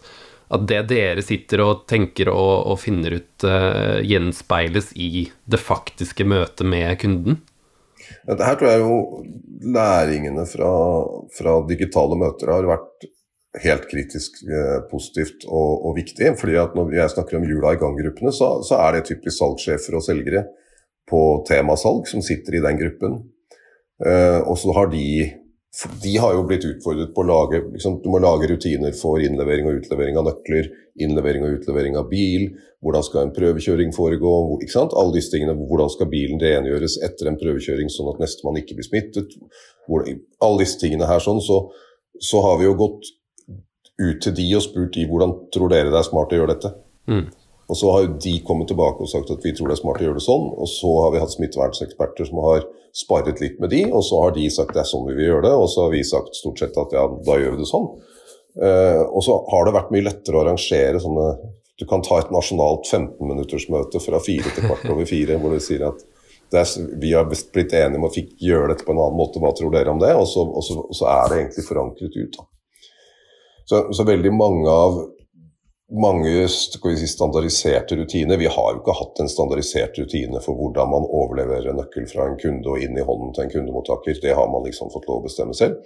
at 0.51 0.61
det 0.67 0.91
dere 0.91 1.21
sitter 1.23 1.63
og 1.63 1.87
tenker 1.91 2.27
og, 2.33 2.67
og 2.73 2.77
finner 2.83 3.11
ut, 3.21 3.35
uh, 3.47 3.99
gjenspeiles 4.03 4.91
i 4.99 5.31
det 5.47 5.59
faktiske 5.63 6.23
møtet 6.27 6.67
med 6.67 6.99
kunden? 6.99 7.39
Her 8.27 8.57
tror 8.59 8.69
jeg 8.69 8.83
jo 8.83 8.97
læringene 9.75 10.45
fra, 10.49 10.71
fra 11.35 11.57
digitale 11.69 12.17
møter 12.19 12.51
har 12.53 12.69
vært 12.69 13.09
helt 13.59 13.87
kritisk 13.91 14.39
eh, 14.47 14.79
positivt 14.91 15.45
og, 15.47 15.85
og, 15.85 15.95
viktig. 15.97 16.31
fordi 16.39 16.55
at 16.59 16.75
Når 16.75 16.93
jeg 16.95 17.13
snakker 17.15 17.37
om 17.37 17.47
jula 17.47 17.73
i 17.75 17.81
gang-gruppene, 17.81 18.31
så, 18.31 18.61
så, 18.63 18.79
er 18.79 18.95
det 18.95 19.07
typisk 19.09 19.37
salgssjefer 19.37 19.97
og 19.99 20.05
selgere 20.05 20.45
på 21.09 21.43
temasalg 21.47 22.07
som 22.07 22.23
sitter 22.23 22.57
i 22.57 22.63
den 22.63 22.79
gruppen. 22.79 23.19
Eh, 24.05 24.39
og 24.39 24.57
så 24.57 24.73
har 24.77 24.91
de 24.93 25.05
de 26.03 26.17
har 26.19 26.33
jo 26.35 26.43
blitt 26.43 26.65
utfordret 26.67 27.13
på 27.15 27.23
å 27.23 27.27
lage 27.29 27.61
liksom, 27.71 28.01
Du 28.03 28.09
må 28.11 28.19
lage 28.19 28.49
rutiner 28.51 28.91
for 28.97 29.23
innlevering 29.23 29.69
og 29.69 29.77
utlevering 29.79 30.17
av 30.19 30.25
nøkler, 30.27 30.67
innlevering 30.99 31.45
og 31.45 31.59
utlevering 31.59 31.95
av 31.99 32.09
bil, 32.11 32.49
hvordan 32.83 33.05
skal 33.05 33.25
en 33.25 33.33
prøvekjøring 33.35 33.93
foregå, 33.95 34.33
ikke 34.63 34.73
sant? 34.73 34.95
alle 34.97 35.15
disse 35.15 35.31
tingene, 35.33 35.55
hvordan 35.55 35.91
skal 35.93 36.09
bilen 36.11 36.41
rengjøres 36.41 36.97
etter 37.05 37.29
en 37.29 37.39
prøvekjøring 37.39 37.91
sånn 37.93 38.11
at 38.11 38.21
nestemann 38.23 38.59
ikke 38.61 38.79
blir 38.79 38.87
smittet, 38.87 39.35
hvordan, 39.87 40.21
alle 40.43 40.63
disse 40.63 40.79
tingene 40.81 41.09
her 41.09 41.23
sånn, 41.23 41.41
så, 41.43 41.63
så, 42.19 42.41
har 42.45 42.59
vi 42.59 42.67
jo 42.67 42.77
gått 42.79 43.13
ut 44.01 44.23
til 44.23 44.35
de 44.35 44.47
og 44.57 44.65
spurt 44.65 44.95
de 44.97 45.05
hvordan 45.09 45.35
tror 45.53 45.71
dere 45.71 45.93
det 45.93 45.99
er 46.01 46.09
smart 46.09 46.33
å 46.33 46.41
gjøre 46.41 46.55
dette. 46.55 46.73
Mm. 47.11 47.25
Og 47.71 47.77
så 47.79 47.91
har 47.93 48.07
de 48.25 48.33
kommet 48.43 48.67
tilbake 48.67 49.05
og 49.05 49.07
sagt 49.07 49.29
at 49.31 49.45
vi 49.45 49.53
tror 49.55 49.69
det 49.69 49.77
er 49.77 49.79
smart 49.79 50.01
å 50.01 50.07
gjøre 50.07 50.19
det 50.19 50.25
sånn. 50.25 50.47
Og 50.59 50.67
så 50.67 50.89
har 51.05 51.13
vi 51.13 51.21
hatt 51.21 51.31
smittevernseksperter 51.31 52.27
som 52.27 52.41
har 52.43 52.65
sparret 52.97 53.39
litt 53.39 53.61
med 53.63 53.71
de, 53.71 53.85
og 53.87 54.03
så 54.03 54.19
har 54.25 54.33
de 54.35 54.49
sagt 54.51 54.73
det 54.75 54.81
er 54.83 54.89
sånn 54.89 55.05
vi 55.07 55.15
vil 55.15 55.29
gjøre 55.29 55.45
det. 55.45 55.53
Og 55.55 55.69
så 55.71 55.85
har 55.85 55.93
vi 55.93 56.01
sagt 56.07 56.35
stort 56.35 56.59
sett 56.59 56.79
at 56.81 56.97
ja, 56.97 57.05
da 57.29 57.37
gjør 57.39 57.55
vi 57.55 57.61
det 57.61 57.69
sånn. 57.69 57.87
Uh, 58.59 59.03
og 59.07 59.23
så 59.23 59.37
har 59.47 59.67
det 59.67 59.75
vært 59.77 59.91
mye 59.93 60.03
lettere 60.03 60.35
å 60.35 60.41
arrangere 60.43 60.99
sånne 60.99 61.27
Du 61.79 61.85
kan 61.87 62.01
ta 62.03 62.17
et 62.19 62.33
nasjonalt 62.35 62.83
15-minuttersmøte 62.83 64.01
fra 64.03 64.19
fire 64.21 64.51
til 64.51 64.65
kvart 64.67 64.89
over 64.91 65.07
fire, 65.07 65.37
hvor 65.39 65.55
du 65.55 65.63
sier 65.63 65.87
at 65.87 66.03
er, 66.51 66.67
vi 66.99 67.13
har 67.13 67.29
blitt 67.29 67.73
enige 67.73 67.97
om 67.97 68.05
å 68.05 68.11
gjøre 68.11 68.73
dette 68.73 68.85
på 68.85 68.93
en 68.93 68.99
annen 68.99 69.17
måte, 69.17 69.39
hva 69.41 69.53
tror 69.55 69.71
dere 69.73 69.93
om 69.93 70.01
det? 70.01 70.11
Og 70.19 70.27
så, 70.27 70.43
og 70.43 70.65
så, 70.67 70.77
og 70.83 70.97
så 70.97 71.07
er 71.07 71.31
det 71.31 71.39
egentlig 71.39 71.65
forankret 71.65 72.17
ut. 72.19 72.37
Så, 73.65 73.79
så, 73.95 74.03
veldig 74.03 74.33
mange 74.35 74.69
av 74.69 74.99
mange 75.91 76.47
si, 76.51 77.07
standardiserte 77.07 77.97
rutiner 77.99 78.39
Vi 78.39 78.47
har 78.47 78.69
jo 78.73 78.79
ikke 78.79 78.95
hatt 78.95 79.19
en 79.19 79.31
standardisert 79.31 79.97
rutine 79.99 80.39
for 80.43 80.59
hvordan 80.59 80.91
man 80.91 81.07
overleverer 81.07 81.71
en 81.71 81.81
nøkkel 81.81 82.07
fra 82.11 82.27
en 82.27 82.37
kunde 82.39 82.71
og 82.71 82.83
inn 82.83 82.99
i 82.99 83.05
hånden 83.05 83.33
til 83.35 83.45
en 83.45 83.53
kundemottaker. 83.55 84.19
Det 84.23 84.35
har 84.35 84.47
man 84.51 84.67
liksom 84.67 84.91
fått 84.93 85.07
lov 85.09 85.21
å 85.21 85.27
bestemme 85.27 85.55
selv. 85.57 85.79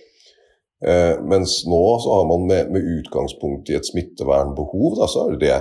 Eh, 0.85 1.15
mens 1.25 1.63
nå 1.65 1.81
så 2.03 2.13
har 2.13 2.27
man 2.29 2.43
med, 2.47 2.69
med, 2.73 2.89
utgangspunkt 2.99 3.69
i 3.71 3.77
et 3.77 3.87
smittevernbehov, 3.87 4.99
da, 4.99 5.07
så 5.09 5.23
er 5.31 5.39
det 5.41 5.55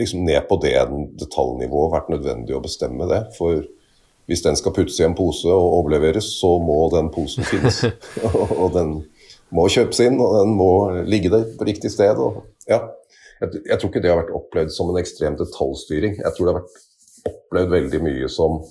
liksom 0.00 0.22
ned 0.24 0.46
på 0.48 0.56
det 0.62 0.78
detaljnivået 1.20 1.92
vært 1.92 2.08
nødvendig 2.14 2.56
å 2.56 2.62
bestemme 2.64 3.08
det. 3.10 3.26
For 3.36 3.60
hvis 4.30 4.44
den 4.46 4.56
skal 4.56 4.72
puttes 4.72 4.96
i 5.02 5.04
en 5.04 5.16
pose 5.18 5.50
og 5.52 5.76
overleveres, 5.82 6.30
så 6.38 6.54
må 6.62 6.78
den 6.94 7.10
posen 7.12 7.44
finnes. 7.44 7.82
og 8.62 8.70
den 8.76 8.94
må 9.52 9.66
kjøpes 9.68 10.00
inn, 10.06 10.16
og 10.22 10.38
den 10.38 10.56
må 10.56 10.70
ligge 11.04 11.32
der 11.32 11.44
på 11.58 11.68
riktig 11.68 11.92
sted. 11.92 12.16
Og, 12.16 12.40
ja. 12.70 12.80
Jeg, 13.40 13.60
jeg, 13.66 13.76
tror 13.76 13.90
ikke 13.90 14.04
det 14.04 14.12
har 14.12 14.20
vært 14.22 14.36
opplevd 14.36 14.72
som 14.72 14.92
en 14.92 15.00
ekstrem 15.00 15.36
detaljstyring. 15.36 16.20
Jeg 16.22 16.36
tror 16.36 16.46
det 16.46 16.54
har 16.54 16.60
vært 16.62 17.30
opplevd 17.34 17.74
veldig 17.74 18.00
mye 18.06 18.32
som 18.32 18.62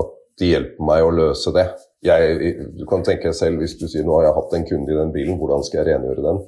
at 0.00 0.14
de 0.40 0.50
hjelper 0.54 0.88
meg 0.90 1.06
å 1.06 1.14
løse 1.14 1.54
det. 1.54 1.68
Jeg, 2.04 2.52
du 2.76 2.84
kan 2.88 3.04
tenke 3.06 3.32
selv 3.32 3.62
hvis 3.62 3.78
du 3.80 3.86
sier 3.88 4.04
nå 4.04 4.18
har 4.18 4.28
jeg 4.28 4.36
hatt 4.36 4.58
en 4.58 4.68
kunde 4.68 4.92
i 4.92 4.98
den 4.98 5.12
bilen, 5.14 5.38
hvordan 5.40 5.64
skal 5.64 5.82
jeg 5.82 5.94
rengjøre 5.94 6.24
den? 6.26 6.42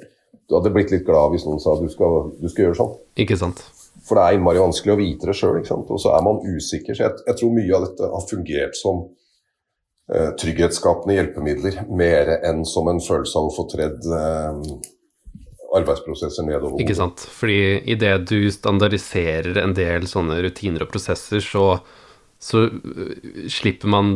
Du 0.46 0.54
hadde 0.58 0.72
blitt 0.74 0.92
litt 0.92 1.06
glad 1.06 1.32
hvis 1.32 1.46
noen 1.46 1.62
sa 1.62 1.74
du 1.80 1.88
skal, 1.90 2.30
du 2.38 2.48
skal 2.50 2.68
gjøre 2.68 2.78
sånn. 2.78 2.92
Ikke 3.24 3.38
sant. 3.40 3.62
For 4.06 4.18
det 4.18 4.24
er 4.24 4.36
innmari 4.36 4.62
vanskelig 4.62 4.94
å 4.94 4.98
vite 5.00 5.30
det 5.30 5.34
sjøl, 5.34 5.62
og 5.64 5.98
så 5.98 6.12
er 6.14 6.26
man 6.26 6.42
usikker. 6.44 6.94
Så 6.94 7.06
jeg, 7.06 7.22
jeg, 7.26 7.38
tror 7.40 7.54
mye 7.56 7.78
av 7.78 7.86
dette 7.88 8.10
har 8.12 8.26
fungert 8.28 8.78
som 8.78 9.00
eh, 10.12 10.28
trygghetsskapende 10.38 11.16
hjelpemidler, 11.16 11.80
mer 11.90 12.36
enn 12.36 12.62
som 12.68 12.92
en 12.92 13.02
følelse 13.02 13.40
av 13.40 13.48
å 13.48 13.56
få 13.56 13.66
tredd 13.72 14.06
eh, 14.06 14.60
arbeidsprosesser 15.76 16.46
nedover. 16.46 16.78
Ikke 16.82 16.98
sant. 16.98 17.26
Fordi 17.40 17.58
idet 17.96 18.14
du 18.30 18.38
standardiserer 18.54 19.58
en 19.64 19.74
del 19.76 20.06
sånne 20.10 20.38
rutiner 20.44 20.86
og 20.86 20.92
prosesser, 20.92 21.42
så, 21.42 21.80
så 22.42 22.66
uh, 22.68 23.48
slipper 23.52 23.90
man 23.90 24.08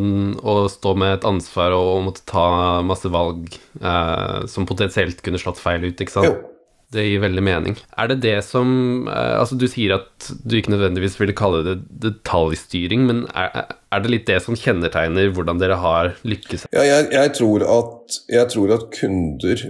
å 0.42 0.62
stå 0.70 0.94
med 0.98 1.18
et 1.18 1.26
ansvar 1.28 1.74
og 1.76 2.06
måtte 2.08 2.26
ta 2.28 2.46
masse 2.86 3.08
valg 3.10 3.48
eh, 3.80 4.46
som 4.50 4.68
potensielt 4.68 5.22
kunne 5.24 5.40
slått 5.40 5.60
feil 5.60 5.86
ut, 5.88 6.00
ikke 6.00 6.18
sant. 6.18 6.28
Jo. 6.28 6.50
Det 6.90 7.04
gir 7.06 7.20
veldig 7.22 7.42
mening. 7.46 7.76
Er 8.02 8.08
det 8.10 8.16
det 8.24 8.38
som 8.42 9.06
eh, 9.06 9.36
Altså, 9.38 9.54
du 9.54 9.68
sier 9.70 9.94
at 9.94 10.30
du 10.42 10.56
ikke 10.58 10.72
nødvendigvis 10.72 11.20
ville 11.20 11.36
kalle 11.38 11.62
det 11.66 11.76
detaljstyring, 12.02 13.04
men 13.06 13.22
er, 13.30 13.76
er 13.94 14.02
det 14.02 14.10
litt 14.10 14.26
det 14.26 14.40
som 14.42 14.58
kjennetegner 14.58 15.30
hvordan 15.36 15.62
dere 15.62 15.78
har 15.78 16.16
lykkes? 16.26 16.66
Ja, 16.74 16.82
jeg, 16.86 17.12
jeg, 17.14 17.34
tror 17.38 17.64
at, 17.66 18.18
jeg 18.32 18.50
tror 18.50 18.74
at 18.74 18.88
kunder 18.96 19.64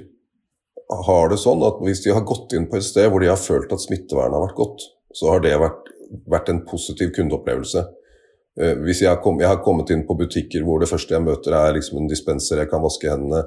har 1.07 1.31
det 1.31 1.39
sånn 1.45 1.61
at 1.67 1.85
hvis 1.85 2.01
de 2.07 2.17
har 2.17 2.25
gått 2.27 2.57
inn 2.57 2.67
på 2.71 2.81
et 2.81 2.89
sted 2.89 3.11
hvor 3.13 3.23
de 3.23 3.29
har 3.31 3.39
følt 3.41 3.73
at 3.75 3.85
smittevernet 3.85 4.39
har 4.39 4.49
vært 4.49 4.59
godt, 4.59 4.89
så 5.15 5.35
har 5.35 5.45
det 5.45 5.53
vært, 5.61 5.93
vært 6.31 6.49
en 6.51 6.65
positiv 6.67 7.13
kundeopplevelse. 7.19 7.85
Eh, 8.59 8.77
hvis 8.83 9.05
jeg 9.05 9.23
kom, 9.23 9.39
jeg 9.41 9.51
har, 9.51 9.61
kommet 9.63 9.93
inn 9.95 10.03
på 10.09 10.17
butikker 10.19 10.65
hvor 10.67 10.83
det 10.83 10.91
første 10.91 11.15
jeg 11.15 11.23
møter 11.23 11.55
er 11.55 11.77
liksom 11.77 12.01
en 12.01 12.11
dispenser 12.11 12.63
jeg 12.63 12.71
kan 12.71 12.83
vaske 12.83 13.11
hendene. 13.11 13.45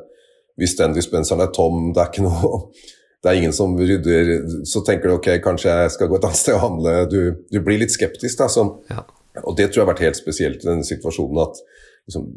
Hvis 0.59 0.77
den 0.77 0.93
dispenseren 0.95 1.41
er 1.43 1.51
tom, 1.53 1.91
det 1.95 2.03
er 2.03 2.11
ikke 2.11 2.27
noe 2.27 2.61
det 3.23 3.31
er 3.31 3.39
ingen 3.39 3.55
som 3.55 3.73
rydder 3.79 4.33
Så 4.69 4.83
tenker 4.85 5.09
du 5.09 5.15
ok, 5.15 5.29
kanskje 5.43 5.71
jeg 5.71 5.93
skal 5.95 6.09
gå 6.11 6.19
et 6.19 6.25
annet 6.27 6.39
sted 6.39 6.57
og 6.57 6.65
handle. 6.65 6.95
Du, 7.11 7.19
du 7.51 7.59
blir 7.63 7.81
litt 7.81 7.93
skeptisk, 7.93 8.37
da. 8.41 8.49
Som, 8.51 8.75
ja. 8.91 9.05
Og 9.43 9.55
det 9.57 9.69
tror 9.69 9.81
jeg 9.81 9.85
har 9.87 9.93
vært 9.93 10.05
helt 10.05 10.19
spesielt 10.19 10.63
i 10.63 10.69
denne 10.69 10.87
situasjonen. 10.87 11.39
At 11.45 11.61
liksom, 12.07 12.27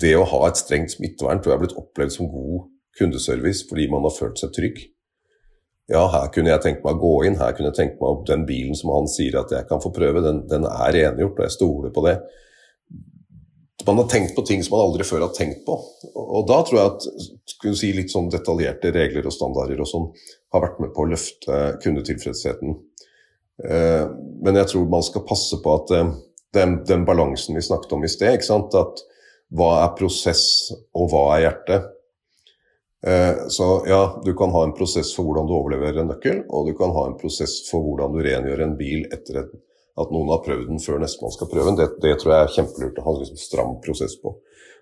det 0.00 0.14
å 0.16 0.26
ha 0.30 0.46
et 0.48 0.60
strengt 0.60 0.94
smittevern 0.94 1.42
tror 1.42 1.54
jeg 1.54 1.58
har 1.58 1.64
blitt 1.66 1.78
opplevd 1.78 2.16
som 2.16 2.30
god 2.32 2.70
kundeservice 2.98 3.66
fordi 3.68 3.88
man 3.90 4.06
har 4.06 4.14
følt 4.16 4.40
seg 4.40 4.54
trygg. 4.56 4.80
Ja, 5.92 6.06
her 6.08 6.30
kunne 6.32 6.48
jeg 6.48 6.62
tenkt 6.64 6.84
meg 6.84 6.96
å 6.96 7.02
gå 7.02 7.12
inn, 7.28 7.36
her 7.36 7.52
kunne 7.56 7.68
jeg 7.68 7.76
tenkt 7.76 7.98
meg 8.00 8.14
at 8.14 8.30
den 8.30 8.46
bilen 8.48 8.76
som 8.78 8.92
han 8.94 9.08
sier 9.10 9.36
at 9.42 9.52
jeg 9.52 9.68
kan 9.68 9.82
få 9.84 9.92
prøve, 9.92 10.22
den, 10.24 10.40
den 10.48 10.64
er 10.68 10.96
rengjort, 10.96 11.36
og 11.36 11.44
jeg 11.44 11.56
stoler 11.58 11.92
på 11.92 12.06
det. 12.06 12.14
Man 13.84 14.00
har 14.00 14.08
tenkt 14.08 14.32
på 14.32 14.46
ting 14.48 14.62
som 14.64 14.78
man 14.78 14.86
aldri 14.86 15.04
før 15.04 15.26
har 15.26 15.34
tenkt 15.36 15.60
på. 15.66 15.76
Og, 16.14 16.46
da 16.48 16.62
tror 16.64 16.78
jeg 16.78 16.92
at 16.94 17.76
si, 17.76 17.90
litt 17.92 18.12
sånn 18.14 18.30
detaljerte 18.32 18.94
regler 18.94 19.28
og 19.28 19.34
standarder 19.34 19.82
og 19.84 19.90
sånn 19.90 20.06
har 20.54 20.64
vært 20.64 20.80
med 20.80 20.94
på 20.94 21.04
å 21.04 21.10
løfte 21.10 21.58
kundetilfredsheten. 21.84 22.78
Eh, 23.68 24.04
men 24.40 24.60
jeg 24.62 24.70
tror 24.70 24.88
man 24.88 25.04
skal 25.04 25.26
passe 25.28 25.60
på 25.60 25.74
at 25.82 25.92
eh, 25.98 26.14
den, 26.56 26.78
den 26.88 27.04
balansen 27.04 27.58
vi 27.58 27.66
snakket 27.66 27.92
om 27.92 28.06
i 28.06 28.10
sted, 28.10 28.40
at 28.40 29.04
hva 29.54 29.70
er 29.82 29.92
prosess 29.98 30.46
og 30.96 31.10
hva 31.12 31.26
er 31.34 31.44
hjerte? 31.44 31.80
Eh, 33.06 33.34
så 33.48 33.84
ja, 33.88 34.22
du 34.24 34.34
kan 34.34 34.50
ha 34.50 34.64
en 34.64 34.72
prosess 34.72 35.12
for 35.16 35.28
hvordan 35.28 35.48
du 35.48 35.54
overleverer 35.58 36.00
en 36.00 36.08
nøkkel, 36.08 36.44
og 36.48 36.70
du 36.70 36.74
kan 36.78 36.94
ha 36.96 37.06
en 37.10 37.18
prosess 37.20 37.58
for 37.68 37.84
hvordan 37.84 38.14
du 38.14 38.22
rengjør 38.24 38.64
en 38.64 38.76
bil 38.78 39.04
etter 39.12 39.42
at 39.44 40.10
noen 40.14 40.30
har 40.32 40.42
prøvd 40.46 40.70
den 40.70 40.80
før 40.82 41.02
nestemann 41.02 41.34
skal 41.34 41.50
prøve 41.50 41.68
den. 41.70 41.78
Det, 41.82 41.88
det, 42.02 42.16
tror 42.20 42.32
jeg 42.32 42.46
er 42.46 42.54
kjempelurt 42.56 42.98
å 42.98 43.04
ha 43.04 43.12
en 43.14 43.20
liksom 43.20 43.40
stram 43.42 43.74
prosess 43.84 44.16
på. 44.22 44.32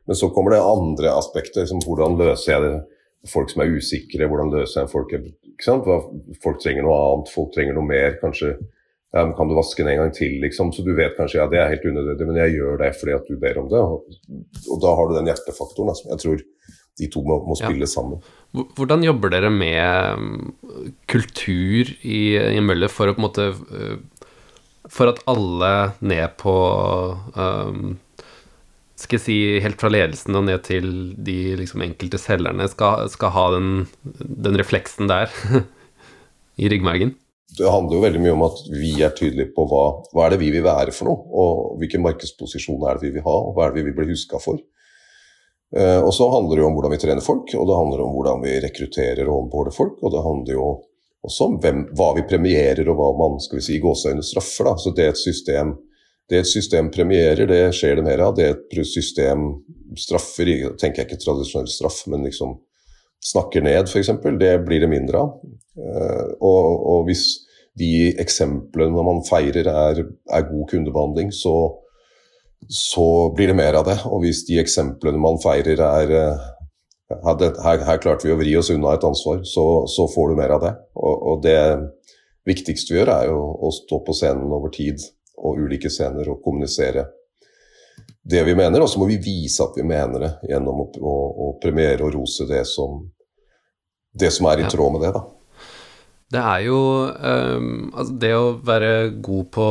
Men 0.06 0.18
så 0.18 0.30
kommer 0.34 0.54
det 0.54 0.62
andre 0.62 1.14
aspekter, 1.18 1.66
som 1.68 1.82
hvordan 1.82 2.14
løser 2.20 2.54
jeg 2.54 2.64
det 2.64 3.30
folk 3.30 3.50
som 3.52 3.62
er 3.62 3.74
usikre, 3.74 4.28
hvordan 4.30 4.54
løser 4.54 4.84
jeg 4.84 4.92
folk 4.92 5.16
Folk 6.42 6.62
trenger 6.62 6.82
noe 6.82 6.94
annet, 6.98 7.28
folk 7.30 7.52
trenger 7.54 7.76
noe 7.76 7.86
mer. 7.86 8.16
Kanskje 8.18 8.54
ja, 8.56 9.26
kan 9.36 9.50
du 9.50 9.54
vaske 9.54 9.84
den 9.84 9.92
en 9.92 10.00
gang 10.00 10.14
til, 10.16 10.38
liksom. 10.42 10.72
Så 10.74 10.82
du 10.82 10.90
vet 10.96 11.14
kanskje 11.18 11.38
ja, 11.38 11.46
det 11.50 11.60
er 11.60 11.70
helt 11.70 11.84
unødvendig, 11.84 12.26
men 12.26 12.40
jeg 12.40 12.56
gjør 12.56 12.80
det 12.80 12.88
fordi 12.98 13.14
at 13.14 13.28
du 13.28 13.36
ber 13.38 13.60
om 13.60 13.68
det. 13.70 13.82
Og, 13.82 14.16
og 14.72 14.80
da 14.82 14.94
har 14.98 15.10
du 15.10 15.14
den 15.18 15.30
hjertefaktoren 15.30 15.98
som 15.98 16.10
jeg 16.14 16.22
tror 16.24 16.42
de 17.00 17.08
to 17.12 17.22
må, 17.24 17.38
må 17.48 17.56
spille 17.58 17.86
ja. 17.86 17.90
sammen. 17.90 18.22
Hvordan 18.52 19.04
jobber 19.06 19.32
dere 19.32 19.50
med 19.52 20.20
mm, 20.20 20.52
kultur 21.08 21.88
i, 22.04 22.22
i 22.36 22.60
Møller 22.64 22.92
for 22.92 23.08
å 23.08 23.14
på 23.16 23.22
en 23.22 23.24
måte 23.24 23.46
øh, 23.48 23.94
For 24.92 25.08
at 25.08 25.22
alle 25.30 25.70
ned 26.04 26.34
på 26.42 26.52
um, 27.32 27.94
skal 29.02 29.18
jeg 29.18 29.24
si 29.24 29.36
helt 29.64 29.80
fra 29.80 29.90
ledelsen 29.90 30.36
og 30.38 30.44
ned 30.46 30.62
til 30.66 30.86
de 31.16 31.56
liksom, 31.58 31.82
enkelte 31.86 32.20
selgerne 32.20 32.68
skal, 32.70 33.08
skal 33.10 33.32
ha 33.34 33.46
den, 33.56 33.70
den, 34.04 34.58
refleksen 34.60 35.10
der 35.10 35.32
i 36.62 36.68
ryggmargen? 36.70 37.16
Det 37.52 37.68
handler 37.68 37.98
jo 37.98 38.04
veldig 38.04 38.20
mye 38.22 38.34
om 38.36 38.44
at 38.46 38.60
vi 38.70 38.92
er 39.04 39.14
tydelige 39.16 39.52
på 39.56 39.64
hva, 39.68 39.82
hva 40.12 40.26
er 40.26 40.34
det 40.34 40.42
vi 40.44 40.52
vil 40.54 40.64
være 40.64 40.94
for 40.94 41.10
noe, 41.10 41.24
og 41.32 41.80
hvilken 41.80 42.04
markedsposisjon 42.04 42.86
er 42.88 43.00
det 43.00 43.08
vi 43.08 43.16
vil 43.16 43.26
ha, 43.26 43.34
og 43.48 43.56
hva 43.56 43.66
er 43.66 43.74
det 43.74 43.82
vi 43.82 43.88
vil 43.90 43.98
bli 43.98 44.12
huska 44.12 44.40
for. 44.40 44.60
Eh, 45.76 46.00
og 46.00 46.12
så 46.14 46.28
handler 46.32 46.58
det 46.58 46.64
jo 46.64 46.70
om 46.70 46.74
hvordan 46.76 46.94
vi 46.94 47.00
trener 47.00 47.24
folk, 47.24 47.52
og 47.56 47.68
det 47.68 47.78
handler 47.78 48.02
om 48.04 48.16
hvordan 48.16 48.42
vi 48.44 48.58
rekrutterer 48.64 49.28
og 49.28 49.44
onboarder 49.44 49.76
folk. 49.76 50.00
Og 50.02 50.12
det 50.14 50.24
handler 50.26 50.58
jo 50.58 50.66
også 51.22 51.48
om 51.48 51.56
hvem, 51.62 51.86
hva 51.96 52.10
vi 52.18 52.26
premierer 52.28 52.88
og 52.90 52.98
hva 52.98 53.08
man 53.20 53.40
skal 53.42 53.60
vi 53.60 53.66
si, 53.68 53.78
gåseøyne 53.82 54.24
straffer. 54.26 54.68
Da. 54.68 54.76
Så 54.82 54.94
det 54.96 55.08
et 55.12 55.22
system 55.22 55.76
det 56.30 56.38
et 56.40 56.48
system 56.48 56.88
premierer, 56.92 57.44
det 57.48 57.74
skjer 57.76 57.98
det 57.98 58.04
mer 58.06 58.22
av. 58.24 58.36
Det 58.36 58.46
et 58.48 58.76
system 58.88 59.50
straffer, 59.98 60.48
tenker 60.80 61.02
jeg 61.02 61.10
ikke 61.10 61.20
tradisjonell 61.20 61.68
straff, 61.68 61.98
men 62.08 62.24
liksom 62.24 62.54
snakker 63.22 63.64
ned, 63.64 63.90
f.eks., 63.90 64.10
det 64.40 64.52
blir 64.66 64.80
det 64.82 64.90
mindre 64.90 65.20
av. 65.26 65.34
Eh, 65.76 66.30
og, 66.40 66.68
og 66.94 67.04
hvis 67.10 67.26
de 67.78 68.12
eksemplene 68.20 69.04
man 69.04 69.22
feirer 69.26 69.68
er, 69.68 70.02
er 70.32 70.48
god 70.48 70.64
kundebehandling, 70.72 71.32
så 71.36 71.54
så 72.68 73.32
blir 73.36 73.50
det 73.50 73.58
mer 73.58 73.78
av 73.78 73.86
det. 73.88 73.98
Og 74.08 74.22
hvis 74.24 74.44
de 74.48 74.60
eksemplene 74.62 75.20
man 75.20 75.40
feirer 75.42 75.80
er 75.86 76.12
eh, 76.18 76.44
her, 77.24 77.82
her, 77.84 77.98
klarte 78.00 78.28
vi 78.28 78.34
å 78.34 78.38
vri 78.40 78.54
oss 78.58 78.70
unna 78.72 78.94
et 78.96 79.06
ansvar, 79.06 79.42
så, 79.48 79.84
så 79.90 80.06
får 80.10 80.30
du 80.30 80.38
mer 80.38 80.54
av 80.56 80.62
det. 80.64 80.72
Og, 80.96 81.16
og, 81.32 81.42
det 81.44 81.58
viktigste 82.48 82.94
vi 82.94 83.00
gjør, 83.00 83.12
er 83.16 83.32
jo 83.32 83.42
å 83.68 83.72
stå 83.74 84.00
på 84.06 84.14
scenen 84.16 84.52
over 84.52 84.72
tid 84.74 85.02
og 85.42 85.60
ulike 85.62 85.90
scener 85.90 86.28
og 86.30 86.42
kommunisere 86.44 87.06
det 88.22 88.42
vi 88.46 88.54
mener. 88.58 88.82
Og 88.82 88.90
så 88.90 89.02
må 89.02 89.08
vi 89.10 89.20
vise 89.22 89.64
at 89.64 89.76
vi 89.76 89.86
mener 89.86 90.26
det 90.26 90.32
gjennom 90.52 90.84
å, 90.84 90.88
å, 90.98 91.14
å 91.46 91.52
premiere 91.62 92.06
og 92.06 92.16
rose 92.16 92.46
det 92.48 92.64
som, 92.70 93.02
det 94.12 94.32
som 94.34 94.48
er 94.50 94.64
i 94.64 94.70
tråd 94.70 94.96
med 94.96 95.06
det. 95.06 95.14
da. 95.18 95.24
Det 96.32 96.40
er 96.40 96.62
jo 96.64 96.78
um, 97.12 97.90
altså 97.92 98.14
Det 98.22 98.30
å 98.32 98.54
være 98.64 98.92
god 99.24 99.50
på, 99.52 99.66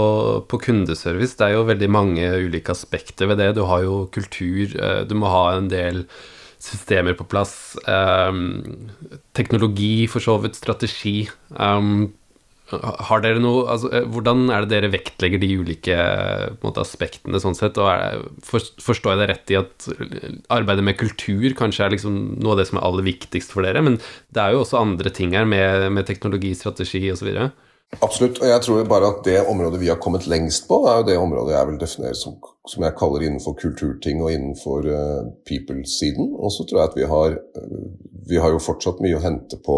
på, 0.52 0.60
kundeservice, 0.68 1.38
det 1.40 1.48
er 1.48 1.56
jo 1.56 1.66
veldig 1.70 1.90
mange 1.90 2.28
ulike 2.46 2.76
aspekter 2.76 3.32
ved 3.32 3.42
det. 3.42 3.56
Du 3.58 3.64
har 3.70 3.86
jo 3.88 4.04
kultur, 4.14 4.76
uh, 4.78 5.02
du 5.08 5.16
må 5.18 5.32
ha 5.32 5.56
en 5.56 5.72
del 5.72 6.06
systemer 6.62 7.18
på 7.18 7.26
plass. 7.26 7.74
Um, 7.90 8.92
teknologi, 9.38 10.06
for 10.12 10.22
så 10.22 10.38
vidt, 10.44 10.60
strategi. 10.60 11.26
Um, 11.58 12.12
har 12.80 13.24
dere 13.24 13.42
noe 13.44 13.66
altså, 13.74 13.90
eh, 13.94 14.06
Hvordan 14.12 14.46
er 14.54 14.66
det 14.66 14.72
dere 14.74 14.92
vektlegger 14.94 15.42
de 15.42 15.50
ulike 15.62 15.98
måte, 16.64 16.84
aspektene 16.84 17.42
sånn 17.44 17.58
sett? 17.58 17.80
Og 17.82 17.90
er, 17.92 18.22
for, 18.46 18.64
forstår 18.84 19.16
jeg 19.16 19.22
det 19.22 19.30
rett 19.32 19.54
i 19.54 19.60
at 19.60 19.90
arbeidet 20.54 20.86
med 20.88 21.00
kultur 21.00 21.58
kanskje 21.58 21.88
er 21.88 21.96
liksom 21.96 22.22
noe 22.42 22.56
av 22.56 22.62
det 22.62 22.70
som 22.70 22.80
er 22.80 22.88
aller 22.88 23.08
viktigst 23.10 23.54
for 23.54 23.68
dere? 23.68 23.84
Men 23.86 24.00
det 24.34 24.44
er 24.44 24.56
jo 24.56 24.64
også 24.64 24.82
andre 24.82 25.14
ting 25.14 25.36
her 25.38 25.50
med, 25.50 25.90
med 25.96 26.08
teknologi, 26.10 26.54
strategi 26.58 27.06
osv. 27.14 27.52
Absolutt. 28.00 28.40
Og 28.40 28.48
jeg 28.48 28.64
tror 28.64 28.86
bare 28.88 29.10
at 29.12 29.26
det 29.28 29.40
området 29.52 29.82
vi 29.82 29.90
har 29.92 30.00
kommet 30.00 30.28
lengst 30.32 30.68
på, 30.70 30.78
er 30.88 31.02
jo 31.02 31.08
det 31.10 31.18
området 31.20 31.58
jeg 31.58 31.68
vil 31.68 31.80
definere 31.82 32.16
som, 32.16 32.38
som 32.72 32.86
jeg 32.86 32.96
kaller 33.00 33.26
innenfor 33.28 33.58
kulturting 33.60 34.22
og 34.24 34.32
innenfor 34.32 34.88
uh, 34.88 35.26
people-siden. 35.48 36.32
Og 36.40 36.54
så 36.56 36.64
tror 36.68 36.80
jeg 36.80 36.92
at 36.92 36.96
vi 37.02 37.10
har, 37.12 37.36
uh, 37.36 37.84
vi 38.32 38.40
har 38.40 38.56
jo 38.56 38.64
fortsatt 38.64 39.04
mye 39.04 39.20
å 39.20 39.26
hente 39.26 39.60
på 39.66 39.78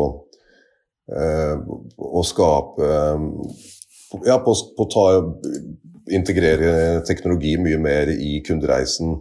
å 1.12 2.24
skape 2.24 2.89
Ja, 4.24 4.38
på 4.39 4.53
å 4.53 4.86
ta 4.93 5.05
integrere 6.13 7.01
teknologi 7.07 7.55
mye 7.57 7.79
mer 7.81 8.12
i 8.13 8.38
kundereisen. 8.45 9.15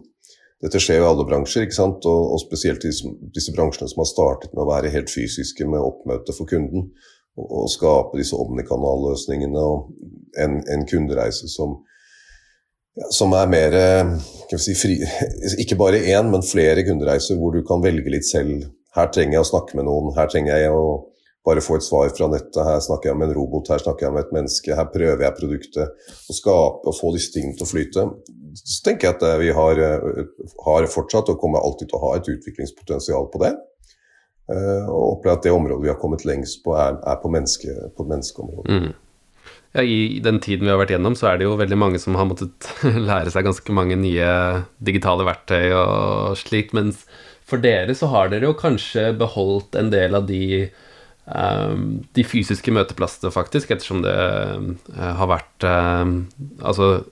Dette 0.63 0.79
skjer 0.79 1.01
jo 1.01 1.07
i 1.07 1.09
alle 1.11 1.25
bransjer, 1.27 1.65
ikke 1.67 1.79
sant? 1.79 2.05
Og, 2.07 2.35
og 2.35 2.43
spesielt 2.43 2.85
i 2.87 2.93
disse 3.35 3.55
bransjene 3.57 3.91
som 3.91 4.03
har 4.03 4.11
startet 4.11 4.53
med 4.53 4.63
å 4.63 4.69
være 4.69 4.93
helt 4.95 5.11
fysiske 5.11 5.67
med 5.67 5.83
oppmøte 5.83 6.37
for 6.37 6.51
kunden 6.51 6.91
og 7.41 7.71
skape 7.73 8.19
disse 8.21 8.37
omnikanalløsningene 8.37 9.61
og 9.65 9.89
en, 10.39 10.59
en 10.69 10.83
kundereise 10.89 11.49
som, 11.49 11.79
ja, 12.99 13.09
som 13.17 13.33
er 13.37 13.49
mer 13.49 13.77
si, 14.53 14.75
fri, 14.77 14.99
Ikke 15.63 15.79
bare 15.81 16.03
én, 16.05 16.29
men 16.29 16.45
flere 16.45 16.85
kundereiser 16.85 17.41
hvor 17.41 17.57
du 17.57 17.63
kan 17.67 17.83
velge 17.85 18.13
litt 18.13 18.29
selv. 18.29 18.69
Her 18.93 19.09
trenger 19.09 19.39
jeg 19.39 19.47
å 19.47 19.49
snakke 19.49 19.79
med 19.79 19.89
noen, 19.89 20.13
her 20.19 20.29
trenger 20.29 20.61
jeg 20.61 20.77
å 20.77 20.85
bare 21.47 21.63
få 21.65 21.77
et 21.79 21.87
svar 21.87 22.13
fra 22.15 22.29
nettet. 22.31 22.61
Her 22.63 22.79
snakker 22.85 23.11
jeg 23.11 23.19
med 23.19 23.31
en 23.31 23.37
robot, 23.37 23.73
her 23.75 23.83
snakker 23.83 24.07
jeg 24.07 24.15
med 24.15 24.27
et 24.27 24.35
menneske, 24.37 24.77
her 24.79 24.89
prøver 24.93 25.27
jeg 25.27 25.39
produktet. 25.41 26.09
Å 26.31 26.37
skape 26.37 26.93
og 26.93 26.99
få 26.99 27.11
disse 27.17 27.35
tingene 27.35 27.59
til 27.59 27.67
å 27.67 27.73
flyte. 27.73 28.07
Så 28.63 28.79
tenker 28.87 29.09
jeg 29.11 29.19
at 29.19 29.43
vi 29.43 29.51
har, 29.57 29.83
har 30.67 30.89
fortsatt 30.93 31.33
og 31.33 31.41
kommer 31.43 31.65
alltid 31.65 31.91
til 31.91 31.99
å 31.99 32.05
ha 32.07 32.17
et 32.19 32.31
utviklingspotensial 32.31 33.31
på 33.33 33.43
det. 33.43 33.55
Eh, 34.51 34.87
og 34.91 35.17
opplever 35.17 35.39
at 35.39 35.47
det 35.47 35.55
området 35.55 35.85
vi 35.85 35.91
har 35.93 35.99
kommet 36.03 36.27
lengst 36.29 36.63
på, 36.65 36.75
er, 36.79 36.99
er 36.99 37.19
på, 37.23 37.31
menneske, 37.33 37.75
på 37.97 38.07
menneskeområdet. 38.11 38.79
Mm. 38.79 38.93
Ja, 39.73 39.83
I 39.83 40.21
den 40.23 40.41
tiden 40.45 40.67
vi 40.67 40.73
har 40.73 40.81
vært 40.81 40.93
gjennom, 40.93 41.17
så 41.17 41.31
er 41.31 41.41
det 41.41 41.47
jo 41.47 41.59
veldig 41.59 41.79
mange 41.81 42.01
som 42.03 42.17
har 42.19 42.29
måttet 42.29 42.69
lære 43.11 43.33
seg 43.33 43.47
ganske 43.49 43.77
mange 43.77 43.97
nye 43.99 44.31
digitale 44.85 45.27
verktøy 45.29 45.73
og 45.79 46.39
slikt, 46.41 46.75
mens 46.77 47.07
for 47.49 47.63
dere 47.63 47.95
så 47.97 48.09
har 48.13 48.31
dere 48.33 48.51
jo 48.51 48.59
kanskje 48.59 49.11
beholdt 49.19 49.77
en 49.79 49.91
del 49.93 50.15
av 50.19 50.29
de 50.29 50.69
de 51.23 52.25
fysiske 52.27 52.73
møteplassene, 52.75 53.31
faktisk, 53.31 53.71
ettersom 53.71 54.01
det 54.03 54.15
uh, 54.17 55.13
har 55.21 55.29
vært 55.31 55.67
um, 55.69 56.17
Altså, 56.59 57.05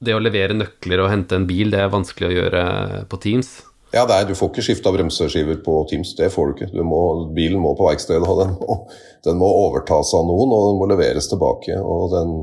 det 0.00 0.14
å 0.16 0.22
levere 0.22 0.56
nøkler 0.56 1.02
og 1.04 1.10
hente 1.12 1.36
en 1.36 1.44
bil, 1.48 1.68
det 1.74 1.82
er 1.82 1.92
vanskelig 1.92 2.30
å 2.30 2.36
gjøre 2.38 2.62
på 3.12 3.20
Teams. 3.20 3.50
Ja, 3.92 4.04
er, 4.06 4.26
Du 4.28 4.36
får 4.38 4.52
ikke 4.52 4.64
skifta 4.64 4.92
bremseskiver 4.94 5.58
på 5.64 5.74
Teams, 5.90 6.14
det 6.16 6.30
får 6.32 6.46
du 6.46 6.52
ikke. 6.54 6.70
Du 6.72 6.84
må, 6.86 7.00
bilen 7.34 7.60
må 7.60 7.74
på 7.76 7.88
verkstedet, 7.88 8.22
og 8.22 8.38
den 8.40 8.54
må, 8.60 8.76
den 9.26 9.40
må, 9.40 9.48
overtas 9.66 10.14
av 10.14 10.28
noen 10.28 10.54
og 10.54 10.68
den 10.68 10.78
må 10.78 10.88
leveres 10.92 11.28
tilbake. 11.30 11.74
og 11.76 12.14
Den, 12.14 12.36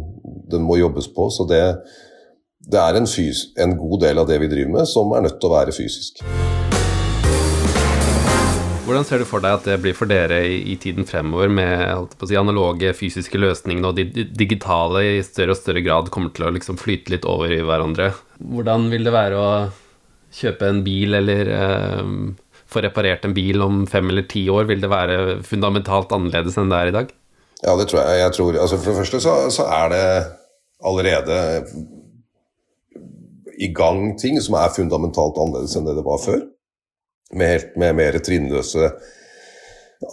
den 0.51 0.67
må 0.67 0.77
jobbes 0.77 1.07
på. 1.15 1.29
Så 1.31 1.47
det, 1.50 1.63
det 2.67 2.81
er 2.83 3.00
en, 3.00 3.07
fys, 3.07 3.47
en, 3.57 3.77
god 3.79 4.03
del 4.03 4.19
av 4.19 4.27
det 4.27 4.41
vi 4.43 4.51
driver 4.51 4.75
med 4.75 4.91
som 4.91 5.15
er 5.15 5.24
nødt 5.24 5.39
til 5.39 5.50
å 5.50 5.55
være 5.55 5.75
fysisk. 5.75 6.21
Hvordan 8.88 9.03
ser 9.03 9.20
du 9.20 9.27
for 9.27 9.44
deg 9.44 9.58
at 9.58 9.65
det 9.67 9.82
blir 9.84 9.96
for 9.98 10.08
dere 10.08 10.38
i, 10.48 10.62
i 10.72 10.77
tiden 10.79 11.03
fremover 11.08 11.51
med 11.51 12.13
si, 12.24 12.38
analoge 12.39 12.94
fysiske 12.96 13.39
løsninger, 13.39 13.84
og 13.84 13.98
de 13.98 14.24
digitale 14.32 15.01
i 15.17 15.17
større 15.27 15.51
og 15.51 15.60
større 15.60 15.84
grad 15.84 16.08
kommer 16.13 16.32
til 16.32 16.48
å 16.48 16.53
liksom 16.56 16.79
flyte 16.79 17.12
litt 17.12 17.28
over 17.28 17.52
i 17.52 17.60
hverandre? 17.67 18.13
Hvordan 18.39 18.88
vil 18.93 19.04
det 19.04 19.15
være 19.15 19.41
å 19.41 19.50
kjøpe 20.38 20.71
en 20.71 20.80
bil 20.86 21.19
eller 21.19 21.52
eh, 21.52 22.15
få 22.71 22.84
reparert 22.86 23.28
en 23.28 23.36
bil 23.36 23.62
om 23.63 23.86
fem 23.91 24.08
eller 24.12 24.28
ti 24.32 24.45
år, 24.52 24.67
vil 24.71 24.84
det 24.84 24.91
være 24.91 25.19
fundamentalt 25.47 26.15
annerledes 26.15 26.56
enn 26.60 26.71
det 26.71 26.80
er 26.80 26.91
i 26.91 26.97
dag? 27.02 27.13
Ja, 27.63 27.76
det 27.76 27.88
tror 27.89 28.04
jeg. 28.04 28.19
jeg 28.21 28.36
tror, 28.38 28.58
altså 28.63 28.78
for 28.80 28.91
det 28.91 29.00
første 29.02 29.23
så, 29.23 29.38
så, 29.52 29.67
er 29.67 29.93
det 29.93 30.04
allerede 30.86 31.39
i 33.58 33.71
gang 33.73 34.12
ting 34.19 34.38
som 34.43 34.60
er 34.60 34.76
fundamentalt 34.76 35.39
annerledes 35.41 35.76
enn 35.76 35.88
det 35.88 35.97
det 35.97 36.06
var 36.06 36.21
før. 36.21 36.45
Med, 37.35 37.47
helt, 37.47 37.71
med 37.75 37.95
mer 37.97 38.15
trinnløse 38.23 38.91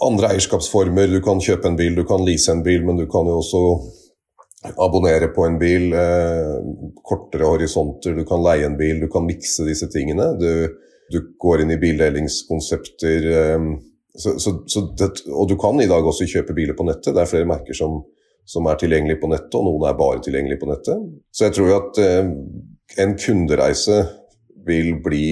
andre 0.03 0.31
eierskapsformer. 0.33 1.09
Du 1.11 1.21
kan 1.23 1.41
kjøpe 1.43 1.69
en 1.69 1.77
bil, 1.79 1.95
du 1.97 2.05
kan 2.07 2.23
lease 2.25 2.51
en 2.53 2.63
bil, 2.65 2.83
men 2.85 2.99
du 2.99 3.05
kan 3.11 3.27
jo 3.29 3.39
også 3.41 3.61
abonnere 4.81 5.29
på 5.33 5.45
en 5.45 5.59
bil, 5.61 5.91
eh, 5.93 6.55
kortere 7.05 7.45
horisonter, 7.45 8.15
du 8.17 8.25
kan 8.25 8.41
leie 8.43 8.65
en 8.65 8.77
bil, 8.79 8.99
du 9.03 9.07
kan 9.11 9.27
mikse 9.27 9.65
disse 9.67 9.89
tingene. 9.93 10.31
Du, 10.39 10.49
du 11.11 11.19
går 11.41 11.63
inn 11.63 11.75
i 11.75 11.81
bildelingskonsepter. 11.81 13.29
Eh, 13.41 13.69
så, 14.15 14.37
så, 14.39 14.57
så 14.71 14.87
det, 14.97 15.11
og 15.29 15.49
du 15.51 15.57
kan 15.59 15.79
i 15.81 15.89
dag 15.91 16.05
også 16.05 16.27
kjøpe 16.31 16.55
biler 16.57 16.77
på 16.77 16.87
nettet. 16.87 17.13
Det 17.13 17.21
er 17.21 17.29
flere 17.29 17.49
merker 17.49 17.77
som, 17.77 17.99
som 18.47 18.65
er 18.71 18.79
tilgjengelige 18.81 19.21
på 19.21 19.29
nettet, 19.29 19.57
og 19.59 19.67
noen 19.67 19.89
er 19.89 19.99
bare 19.99 20.23
tilgjengelige 20.25 20.63
på 20.63 20.71
nettet. 20.71 21.11
Så 21.35 21.49
jeg 21.49 21.57
tror 21.57 21.69
jo 21.69 21.77
at 21.83 22.01
eh, 22.01 22.31
en 23.05 23.15
kundereise 23.19 24.01
vil 24.65 24.95
bli 25.05 25.27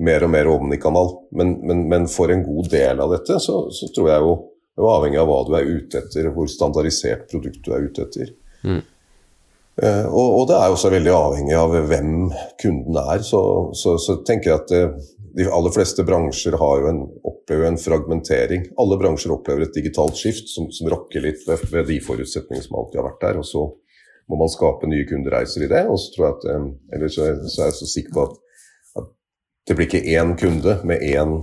mer 0.00 0.24
og 0.24 0.32
mer 0.32 0.48
omnikanal. 0.50 1.12
Men, 1.36 1.58
men, 1.66 1.84
men 1.90 2.08
for 2.10 2.32
en 2.32 2.44
god 2.46 2.70
del 2.72 3.02
av 3.02 3.12
dette 3.14 3.36
så, 3.42 3.62
så 3.74 3.90
tror 3.94 4.10
jeg 4.12 4.24
jo 4.26 4.38
det 4.80 4.86
er 4.86 4.94
avhengig 4.94 5.18
av 5.20 5.28
hva 5.28 5.40
du 5.44 5.54
er 5.58 5.68
ute 5.68 6.00
etter, 6.00 6.30
hvor 6.32 6.48
standardisert 6.48 7.26
produkt 7.28 7.60
du 7.66 7.72
er 7.74 7.84
ute 7.84 8.06
etter. 8.06 8.32
Mm. 8.64 8.80
Uh, 9.80 10.06
og, 10.08 10.26
og, 10.38 10.42
det 10.50 10.56
er 10.56 10.72
også 10.72 10.90
veldig 10.92 11.12
avhengig 11.14 11.56
av 11.56 11.74
hvem 11.88 12.12
kunden 12.60 12.98
er. 13.00 13.24
Så, 13.26 13.40
så, 13.76 13.96
så 14.00 14.18
tenker 14.26 14.52
jeg 14.52 14.60
at 14.60 14.74
uh, 14.76 15.10
de 15.36 15.46
aller 15.52 15.74
fleste 15.74 16.04
bransjer 16.06 16.56
jo 16.56 16.88
en, 16.90 17.02
opplever 17.26 17.68
en 17.68 17.78
fragmentering. 17.80 18.66
Alle 18.80 18.98
bransjer 19.00 19.34
opplever 19.34 19.66
et 19.66 19.76
digitalt 19.76 20.18
skift 20.18 20.50
som, 20.52 20.68
som 20.74 20.90
rokker 20.90 21.24
litt 21.24 21.46
ved, 21.48 21.64
ved, 21.70 21.86
de 21.90 22.00
forutsetningene 22.04 22.66
som 22.66 22.80
alltid 22.80 23.00
har 23.00 23.08
vært 23.10 23.24
der. 23.26 23.40
Og 23.40 23.48
så 23.48 23.66
må 24.30 24.38
man 24.40 24.52
skape 24.52 24.90
nye 24.90 25.08
kundereiser 25.08 25.66
i 25.66 25.70
det. 25.70 25.84
Og 25.90 26.00
så, 26.00 26.12
tror 26.14 26.26
jeg 26.26 26.38
at, 26.38 26.48
um, 26.56 26.70
eller 26.96 27.12
så, 27.12 27.32
så 27.46 27.64
er 27.64 27.72
jeg 27.72 27.80
så 27.82 27.90
sikker 27.94 28.16
på 28.16 28.26
at 28.28 28.38
det 29.70 29.76
blir 29.78 29.86
ikke 29.86 30.18
én 30.18 30.32
kunde 30.34 30.80
med 30.82 31.02
én 31.06 31.36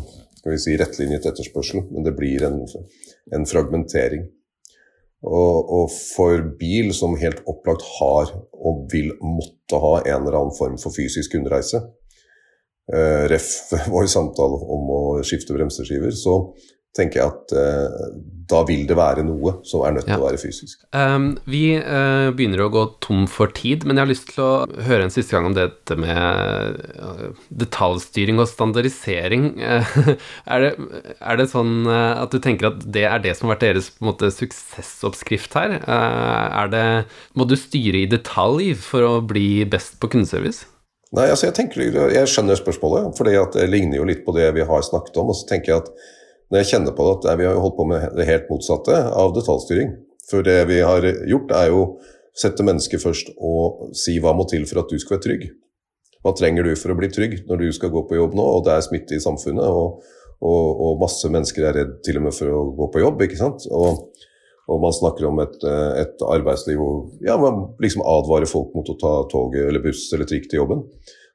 si, 0.60 0.74
rettlinjet 0.76 1.26
etterspørsel, 1.30 1.86
men 1.94 2.04
det 2.04 2.12
blir 2.18 2.44
en, 2.44 2.60
en 3.36 3.46
fragmentering. 3.48 4.26
Og, 5.24 5.70
og, 5.74 5.86
for 5.92 6.44
bil 6.60 6.92
som 6.96 7.16
helt 7.18 7.40
opplagt 7.50 7.86
har 7.98 8.34
og 8.52 8.84
vil 8.92 9.14
måtte 9.24 9.80
ha 9.82 9.94
en 10.04 10.28
eller 10.28 10.38
annen 10.42 10.58
form 10.58 10.76
for 10.82 10.94
fysisk 10.94 11.34
kundereise, 11.34 11.82
eh, 12.92 13.24
ref 13.32 13.48
vår 13.94 14.12
samtale 14.12 14.60
om 14.76 14.92
å 14.92 15.02
skifte 15.26 15.56
bremseskiver, 15.56 16.12
så 16.12 16.38
tenker 16.96 17.22
jeg 17.22 17.30
at 17.30 17.54
eh, 17.58 18.10
da 18.48 18.62
vil 18.64 18.86
det 18.88 18.96
være 18.96 19.26
noe 19.28 19.58
som 19.68 19.82
er 19.84 19.98
nødt 19.98 20.06
til 20.08 20.14
ja. 20.14 20.20
å 20.22 20.24
være 20.24 20.40
fysisk. 20.40 20.86
Um, 20.96 21.26
vi 21.52 21.76
uh, 21.76 22.30
begynner 22.36 22.64
å 22.64 22.70
gå 22.72 22.84
tom 23.04 23.26
for 23.28 23.52
tid, 23.52 23.84
men 23.84 24.00
jeg 24.00 24.06
har 24.06 24.12
lyst 24.12 24.30
til 24.32 24.44
å 24.46 24.84
høre 24.88 25.04
en 25.04 25.12
siste 25.12 25.36
gang 25.36 25.50
om 25.50 25.58
dette 25.58 25.98
med 26.00 26.80
uh, 26.96 27.26
detaljstyring 27.64 28.40
og 28.40 28.48
standardisering. 28.48 29.50
Uh, 29.60 29.92
er, 30.54 30.64
det, 30.64 30.72
er, 31.18 31.42
det, 31.42 31.50
sånn 31.52 31.92
at 31.92 32.32
du 32.32 32.40
tenker 32.44 32.72
at 32.72 32.88
det 32.88 33.04
er 33.10 33.20
det 33.26 33.36
som 33.36 33.50
har 33.50 33.58
vært 33.58 33.68
deres 33.68 33.92
måte, 34.00 34.32
suksessoppskrift 34.32 35.60
her? 35.60 35.80
er 35.84 36.72
det 36.72 36.88
Må 37.38 37.46
du 37.50 37.58
styre 37.60 38.06
i 38.06 38.10
detalj 38.10 38.72
for 38.80 39.04
å 39.04 39.14
bli 39.28 39.66
best 39.68 40.00
på 40.00 40.10
kundeservice? 40.16 40.70
Nei, 41.16 41.30
altså 41.32 41.48
jeg, 41.48 41.56
tenker, 41.56 41.84
jeg 42.12 42.32
skjønner 42.32 42.60
spørsmålet, 42.60 43.12
for 43.16 43.28
det 43.28 43.68
ligner 43.72 44.02
jo 44.02 44.08
litt 44.08 44.26
på 44.26 44.36
det 44.36 44.50
vi 44.56 44.66
har 44.68 44.84
snakket 44.84 45.20
om. 45.20 45.32
og 45.32 45.40
så 45.40 45.48
tenker 45.52 45.74
jeg 45.74 45.84
at 45.84 45.92
når 46.52 46.62
jeg 46.62 46.70
kjenner 46.72 46.96
på 46.96 47.06
det, 47.08 47.16
at 47.32 47.40
vi 47.40 47.48
har 47.48 47.60
holdt 47.60 47.78
på 47.78 47.88
med 47.90 48.04
det 48.18 48.28
helt 48.28 48.52
motsatte 48.52 49.00
av 49.12 49.34
detaljstyring. 49.36 49.96
For 50.28 50.44
det 50.44 50.60
vi 50.70 50.82
har 50.84 51.06
gjort, 51.28 51.54
er 51.56 51.72
jo 51.72 51.82
sette 52.38 52.66
mennesket 52.66 53.02
først 53.02 53.32
og 53.38 53.96
si 53.98 54.18
hva 54.22 54.34
må 54.38 54.46
til 54.50 54.68
for 54.70 54.84
at 54.84 54.92
du 54.92 55.00
skal 55.02 55.18
være 55.18 55.26
trygg. 55.26 55.48
Hva 56.24 56.34
trenger 56.38 56.68
du 56.68 56.74
for 56.80 56.94
å 56.94 56.98
bli 57.00 57.10
trygg 57.14 57.42
når 57.48 57.64
du 57.64 57.68
skal 57.76 57.92
gå 57.94 58.04
på 58.08 58.18
jobb 58.18 58.36
nå, 58.38 58.46
og 58.58 58.66
det 58.68 58.76
er 58.76 58.86
smitte 58.86 59.18
i 59.18 59.24
samfunnet, 59.24 59.64
og, 59.64 60.04
og, 60.44 60.82
og 60.88 61.04
masse 61.04 61.30
mennesker 61.32 61.68
er 61.68 61.78
redd 61.82 61.94
til 62.06 62.20
og 62.20 62.28
med 62.28 62.36
for 62.36 62.54
å 62.54 62.64
gå 62.78 62.90
på 62.94 63.04
jobb, 63.04 63.24
ikke 63.28 63.40
sant. 63.40 63.68
Og, 63.72 64.08
og 64.68 64.84
man 64.84 64.96
snakker 64.96 65.30
om 65.30 65.40
et, 65.44 65.56
et 66.04 66.26
arbeidsliv 66.28 66.80
hvor 66.82 67.06
ja, 67.24 67.38
man 67.40 67.70
liksom 67.84 68.04
advarer 68.04 68.50
folk 68.50 68.76
mot 68.76 68.92
å 68.92 69.00
ta 69.00 69.14
toget 69.32 69.70
eller 69.70 69.84
buss 69.84 70.10
eller 70.16 70.28
trikk 70.30 70.50
til 70.52 70.64
jobben. 70.64 70.84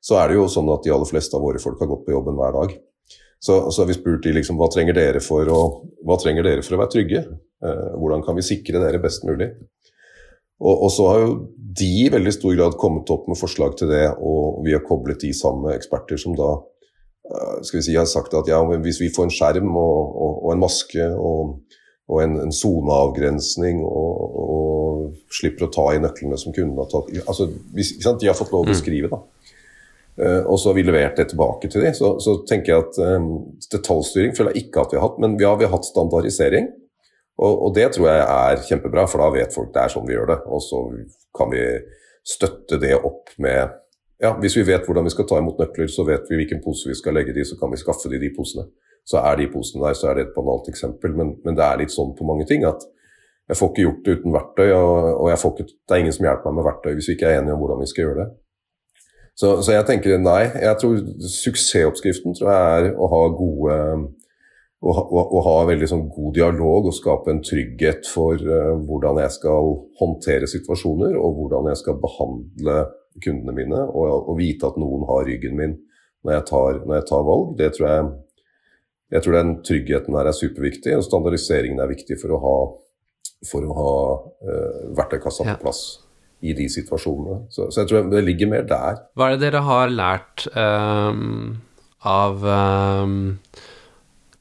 Så 0.03 0.18
er 0.18 0.29
det 0.29 0.40
jo 0.40 0.48
sånn 0.51 0.70
at 0.75 0.85
de 0.85 0.92
aller 0.92 1.09
fleste 1.09 1.38
av 1.38 1.44
våre 1.44 1.62
folk 1.62 1.81
har 1.81 1.88
gått 1.90 2.05
på 2.09 2.14
jobben 2.14 2.37
hver 2.37 2.57
dag. 2.59 2.75
Så, 3.42 3.57
så 3.74 3.83
har 3.83 3.88
vi 3.90 3.96
spurt 3.96 4.22
de 4.22 4.37
liksom, 4.37 4.59
hva 4.61 4.68
trenger 4.70 4.94
dere 4.94 5.20
for 5.22 5.48
å, 5.50 5.62
trenger 6.22 6.46
dere 6.46 6.62
for 6.62 6.76
å 6.76 6.83
være 6.85 6.92
trygge. 6.94 7.22
Eh, 7.66 7.88
hvordan 7.98 8.22
kan 8.22 8.38
vi 8.38 8.44
sikre 8.46 8.83
dere 8.83 9.02
best 9.02 9.26
mulig? 9.26 9.50
Og, 10.62 10.76
og, 10.76 10.90
så 10.94 11.09
har 11.11 11.24
jo 11.24 11.33
de 11.59 11.88
i 12.05 12.11
veldig 12.12 12.35
stor 12.37 12.55
grad 12.55 12.76
kommet 12.78 13.11
opp 13.11 13.26
med 13.26 13.40
forslag 13.40 13.74
til 13.78 13.90
det, 13.90 14.05
og 14.22 14.62
vi 14.66 14.76
har 14.76 14.85
koblet 14.87 15.24
de 15.24 15.33
sammen 15.35 15.66
med 15.66 15.74
eksperter 15.74 16.20
som 16.22 16.37
da 16.38 16.52
eh, 16.55 17.59
skal 17.66 17.81
vi 17.81 17.85
si, 17.88 17.98
har 17.98 18.07
sagt 18.07 18.37
at 18.38 18.50
ja, 18.50 18.62
hvis 18.62 19.02
vi 19.02 19.11
får 19.14 19.26
en 19.26 19.35
skjerm 19.35 19.74
og, 19.74 19.98
og, 20.12 20.38
og 20.44 20.55
en 20.55 20.62
maske 20.62 21.09
og, 21.11 21.57
og 22.12 22.22
en 22.22 22.55
soneavgrensning, 22.55 23.83
og, 23.83 24.38
og, 24.46 24.62
slipper 25.35 25.66
å 25.66 25.72
ta 25.72 25.88
i 25.96 26.00
nøklene 26.00 26.37
som 26.38 26.55
kundene 26.55 26.85
har 26.85 26.90
tatt. 26.92 27.09
Altså, 27.26 27.48
De 27.50 28.28
har 28.28 28.37
fått 28.38 28.52
lov 28.55 28.68
til 28.68 28.74
å 28.74 28.76
mm. 28.76 28.83
skrive, 28.85 29.11
da. 29.11 29.18
Uh, 30.20 30.44
og 30.44 30.59
så 30.61 30.68
har 30.68 30.77
vi 30.77 30.85
levert 30.85 31.16
det 31.16 31.31
tilbake 31.31 31.70
til 31.72 31.85
dem. 31.85 31.94
Så, 31.96 32.14
så, 32.20 32.37
tenker 32.48 32.75
jeg 32.75 32.85
at 32.85 32.98
um, 33.16 33.31
detaljstyring 33.72 34.35
føler 34.37 34.53
jeg 34.53 34.66
ikke 34.66 34.85
at 34.85 34.92
vi 34.92 35.01
har 35.01 35.07
hatt, 35.07 35.20
men 35.25 35.38
vi 35.40 35.46
har, 35.48 35.57
vi 35.61 35.64
har 35.68 35.72
hatt 35.72 35.88
standardisering. 35.88 36.68
Og, 37.40 37.53
og, 37.53 37.70
det 37.75 37.88
tror 37.94 38.11
jeg 38.11 38.25
er 38.27 38.64
kjempebra, 38.68 39.07
for 39.09 39.25
da 39.25 39.31
vet 39.33 39.55
folk 39.55 39.72
det 39.75 39.83
er 39.83 39.94
sånn 39.94 40.09
vi 40.09 40.16
gjør 40.16 40.35
det. 40.35 40.38
Og 40.53 40.61
så 40.64 40.83
kan 41.38 41.53
vi 41.55 41.64
støtte 42.29 42.79
det 42.83 42.94
opp 42.98 43.33
med 43.42 43.79
ja, 44.22 44.31
Hvis 44.38 44.55
vi 44.55 44.62
vet 44.68 44.85
hvordan 44.87 45.09
vi 45.09 45.11
skal 45.11 45.27
ta 45.27 45.40
imot 45.40 45.59
nøkler, 45.59 45.88
så 45.90 46.05
vet 46.07 46.29
vi 46.31 46.37
hvilken 46.38 46.61
pose 46.62 46.87
vi 46.87 46.94
skal 46.94 47.16
legge 47.16 47.33
de, 47.35 47.42
så 47.42 47.57
kan 47.59 47.72
vi 47.72 47.81
skaffe 47.81 48.07
de 48.12 48.20
de 48.22 48.29
posene. 48.37 48.68
Så 49.03 49.18
er 49.18 49.40
de 49.40 49.48
posene 49.51 49.83
der, 49.83 49.96
så 49.98 50.12
er 50.12 50.14
det 50.14 50.29
et 50.29 50.37
banalt 50.37 50.68
eksempel, 50.70 51.16
men, 51.18 51.33
men 51.42 51.57
det 51.59 51.64
er 51.66 51.81
litt 51.81 51.90
sånn 51.90 52.12
på 52.14 52.27
mange 52.29 52.46
ting 52.46 52.62
at 52.68 52.85
jeg 53.51 53.59
får 53.59 53.72
ikke 53.72 53.83
gjort 53.83 54.05
det 54.07 54.14
uten 54.20 54.37
verktøy, 54.37 54.68
og, 54.77 55.09
og 55.25 55.33
ikke, 55.33 55.66
det 55.66 55.96
er 55.96 56.05
ingen 56.05 56.14
som 56.14 56.29
hjelper 56.29 56.53
meg 56.53 56.61
med 56.61 56.68
verktøy 56.68 56.92
hvis 56.94 57.11
vi 57.11 57.16
ikke 57.16 57.33
er 57.33 57.40
enige 57.40 57.57
om 57.57 57.64
hvordan 57.64 57.83
vi 57.83 57.90
skal 57.90 58.05
gjøre 58.05 58.20
det. 58.20 58.29
Så, 59.38 59.55
så 59.64 59.75
jeg 59.75 59.87
tenker 59.88 60.18
nei. 60.21 60.42
Jeg 60.61 60.79
tror 60.81 60.99
suksessoppskriften 61.25 62.37
tror 62.37 62.51
jeg 62.53 62.83
er 62.83 62.90
å 63.01 63.09
ha 63.09 63.23
gode 63.37 63.79
å, 64.83 64.90
å, 64.90 65.23
å 65.38 65.42
ha 65.47 65.55
veldig 65.68 65.88
sånn 65.88 66.09
god 66.11 66.35
dialog 66.37 66.88
og 66.90 66.97
skape 66.97 67.31
en 67.31 67.42
trygghet 67.45 68.09
for 68.11 68.40
uh, 68.42 68.75
hvordan 68.83 69.21
jeg 69.23 69.37
skal 69.37 69.71
håndtere 70.01 70.51
situasjoner, 70.51 71.14
og 71.18 71.38
hvordan 71.38 71.71
jeg 71.71 71.81
skal 71.85 72.01
behandle 72.03 72.77
kundene 73.23 73.55
mine, 73.55 73.81
og, 73.87 74.29
og 74.33 74.38
vite 74.40 74.68
at 74.68 74.79
noen 74.81 75.07
har 75.09 75.27
ryggen 75.29 75.57
min 75.59 75.79
når 76.23 76.37
jeg 76.37 76.47
tar, 76.51 76.83
når 76.83 76.99
jeg 76.99 77.09
tar 77.09 77.27
valg. 77.27 77.57
Det 77.59 77.73
tror 77.77 77.88
jeg, 77.88 78.12
jeg 79.14 79.25
tror 79.25 79.38
den 79.38 79.57
tryggheten 79.71 80.18
her 80.18 80.31
er 80.31 80.38
superviktig, 80.38 80.97
og 80.99 81.07
standardiseringen 81.07 81.83
er 81.83 81.92
viktig 81.92 82.18
for 82.21 82.35
å 82.35 82.42
ha, 82.42 82.57
for 83.51 83.68
å 83.68 83.77
ha 83.79 83.92
uh, 84.18 84.81
verktøykassa 84.99 85.47
på 85.47 85.61
plass 85.62 85.85
i 86.42 86.55
de 86.59 86.68
situasjonene. 86.70 87.46
Så, 87.50 87.68
så, 87.70 87.83
jeg 87.83 87.90
tror 87.90 88.09
det 88.11 88.24
ligger 88.26 88.50
mer 88.50 88.64
der. 88.68 89.02
Hva 89.14 89.28
er 89.28 89.37
det 89.37 89.46
dere 89.46 89.62
har 89.66 89.92
lært 89.94 90.46
um, 90.57 91.61
av 92.09 92.42
um, 92.42 93.18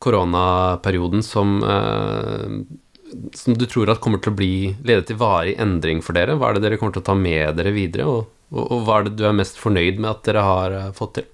koronaperioden 0.02 1.22
som, 1.26 1.60
uh, 1.62 3.28
som 3.38 3.58
du 3.58 3.68
tror 3.70 3.94
at 3.94 4.02
kommer 4.02 4.22
til 4.24 4.34
å 4.34 4.40
bli, 4.40 4.54
ledet 4.82 5.12
til 5.12 5.20
varig 5.22 5.54
endring 5.62 6.02
for 6.06 6.18
dere? 6.18 6.40
Hva 6.40 6.50
er 6.50 6.58
det 6.58 6.66
dere 6.66 6.82
kommer 6.82 6.98
til 6.98 7.06
å 7.06 7.10
ta 7.12 7.18
med 7.18 7.60
dere 7.62 7.76
videre, 7.76 8.10
og, 8.10 8.32
og, 8.50 8.64
og 8.64 8.88
hva 8.88 8.98
er 8.98 9.10
det 9.10 9.20
du 9.22 9.28
er 9.30 9.38
mest 9.38 9.62
fornøyd 9.62 10.02
med 10.02 10.10
at 10.16 10.26
dere 10.26 10.48
har 10.48 10.78
uh, 10.80 10.90
fått 10.98 11.20
til? 11.20 11.30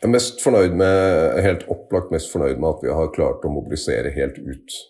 Jeg 0.00 0.10
er 0.10 0.16
mest 0.18 0.42
fornøyd 0.42 0.74
med, 0.76 1.38
helt 1.46 1.62
opplagt 1.72 2.10
mest 2.12 2.34
fornøyd 2.34 2.58
med 2.58 2.74
at 2.74 2.82
vi 2.82 2.90
har 2.92 3.14
klart 3.14 3.46
å 3.46 3.52
mobilisere 3.52 4.10
helt 4.12 4.42
ut 4.42 4.80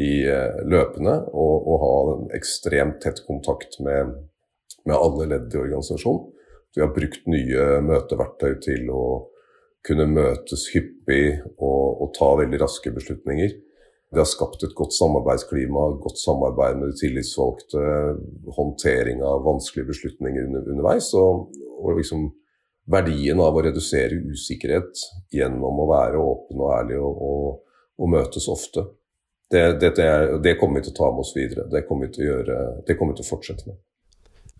i 0.00 0.20
løpende, 0.22 0.68
løpene 0.70 1.14
og, 1.34 1.66
og 1.66 1.80
ha 1.82 1.94
en 2.12 2.28
ekstremt 2.36 3.00
tett 3.02 3.24
kontakt 3.26 3.80
med 3.82 4.12
med 4.88 4.96
alle 4.96 5.28
ledd 5.34 5.54
i 5.54 5.60
organisasjonen. 5.60 6.28
Vi 6.74 6.82
har 6.84 6.92
brukt 6.94 7.26
nye 7.26 7.64
møteverktøy 7.82 8.52
til 8.62 8.90
å 8.94 9.04
kunne 9.86 10.06
møtes 10.10 10.68
hyppig 10.74 11.40
og, 11.56 12.02
og, 12.02 12.10
ta 12.16 12.28
veldig 12.38 12.60
raske 12.60 12.92
beslutninger. 12.94 13.56
Vi 14.10 14.18
har 14.18 14.28
skapt 14.28 14.64
et 14.66 14.74
godt 14.76 14.94
samarbeidsklima, 14.96 15.86
godt 16.02 16.18
samarbeid 16.20 16.78
med 16.78 16.92
de 16.92 16.98
tillitsvalgte, 16.98 17.82
håndtering 18.56 19.22
av 19.26 19.44
vanskelige 19.46 19.92
beslutninger 19.92 20.48
under, 20.48 20.66
underveis. 20.74 21.12
Og, 21.18 21.50
og 21.80 21.98
liksom 21.98 22.28
verdien 22.90 23.40
av 23.42 23.56
å 23.56 23.64
redusere 23.64 24.18
usikkerhet 24.30 25.04
gjennom 25.34 25.82
å 25.82 25.90
være 25.90 26.22
åpen 26.22 26.62
og 26.62 26.72
ærlig 26.74 26.98
og, 26.98 27.22
og, 27.28 27.84
og 28.02 28.12
møtes 28.16 28.48
ofte. 28.50 28.88
Det, 29.50 29.62
det, 29.82 29.94
det, 30.44 30.56
kommer 30.58 30.78
vi 30.78 30.86
til 30.86 30.94
å 30.94 30.98
ta 31.00 31.12
med 31.14 31.24
oss 31.24 31.32
videre. 31.34 31.66
Det 31.70 31.82
kommer 31.86 32.06
vi 32.06 32.14
til 32.14 32.26
å, 32.26 32.28
gjøre, 32.34 32.58
det 32.86 32.98
kommer 32.98 33.14
vi 33.14 33.20
til 33.20 33.26
å 33.26 33.30
fortsette 33.32 33.70
med. 33.70 33.78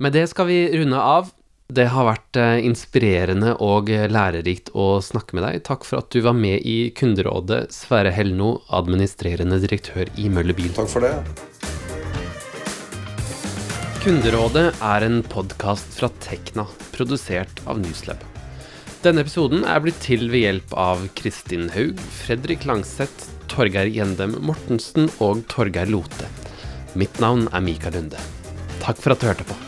Med 0.01 0.15
det 0.17 0.31
skal 0.31 0.47
vi 0.49 0.79
runde 0.79 0.97
av. 0.97 1.29
Det 1.69 1.85
har 1.93 2.07
vært 2.09 2.39
eh, 2.41 2.63
inspirerende 2.65 3.53
og 3.61 3.91
lærerikt 3.93 4.73
å 4.73 4.97
snakke 5.05 5.37
med 5.37 5.45
deg. 5.45 5.59
Takk 5.69 5.85
for 5.85 6.01
at 6.01 6.09
du 6.11 6.23
var 6.25 6.33
med 6.35 6.65
i 6.65 6.89
Kunderådet, 6.97 7.67
Sverre 7.77 8.09
Helno, 8.17 8.63
administrerende 8.73 9.61
direktør 9.61 10.09
i 10.17 10.31
Møller 10.33 10.57
Bil. 10.57 10.73
Takk 10.75 10.89
for 10.89 11.05
det. 11.05 11.13
Kunderådet 14.01 14.67
er 14.73 15.05
en 15.05 15.21
podkast 15.21 15.93
fra 16.01 16.09
Tekna, 16.25 16.65
produsert 16.97 17.61
av 17.69 17.85
Newslab. 17.85 18.25
Denne 19.05 19.21
episoden 19.21 19.69
er 19.69 19.85
blitt 19.85 20.01
til 20.01 20.31
ved 20.33 20.47
hjelp 20.47 20.77
av 20.81 21.05
Kristin 21.21 21.69
Haug, 21.77 22.01
Fredrik 22.25 22.65
Langseth, 22.69 23.29
Torgeir 23.53 23.93
Gjendem 23.93 24.41
Mortensen 24.49 25.13
og 25.21 25.45
Torgeir 25.53 25.93
Lote. 25.93 26.33
Mitt 26.97 27.21
navn 27.21 27.51
er 27.53 27.69
Mikael 27.69 28.01
Lunde. 28.01 28.31
Takk 28.81 28.97
for 28.97 29.13
at 29.13 29.21
du 29.21 29.29
hørte 29.29 29.45
på. 29.45 29.67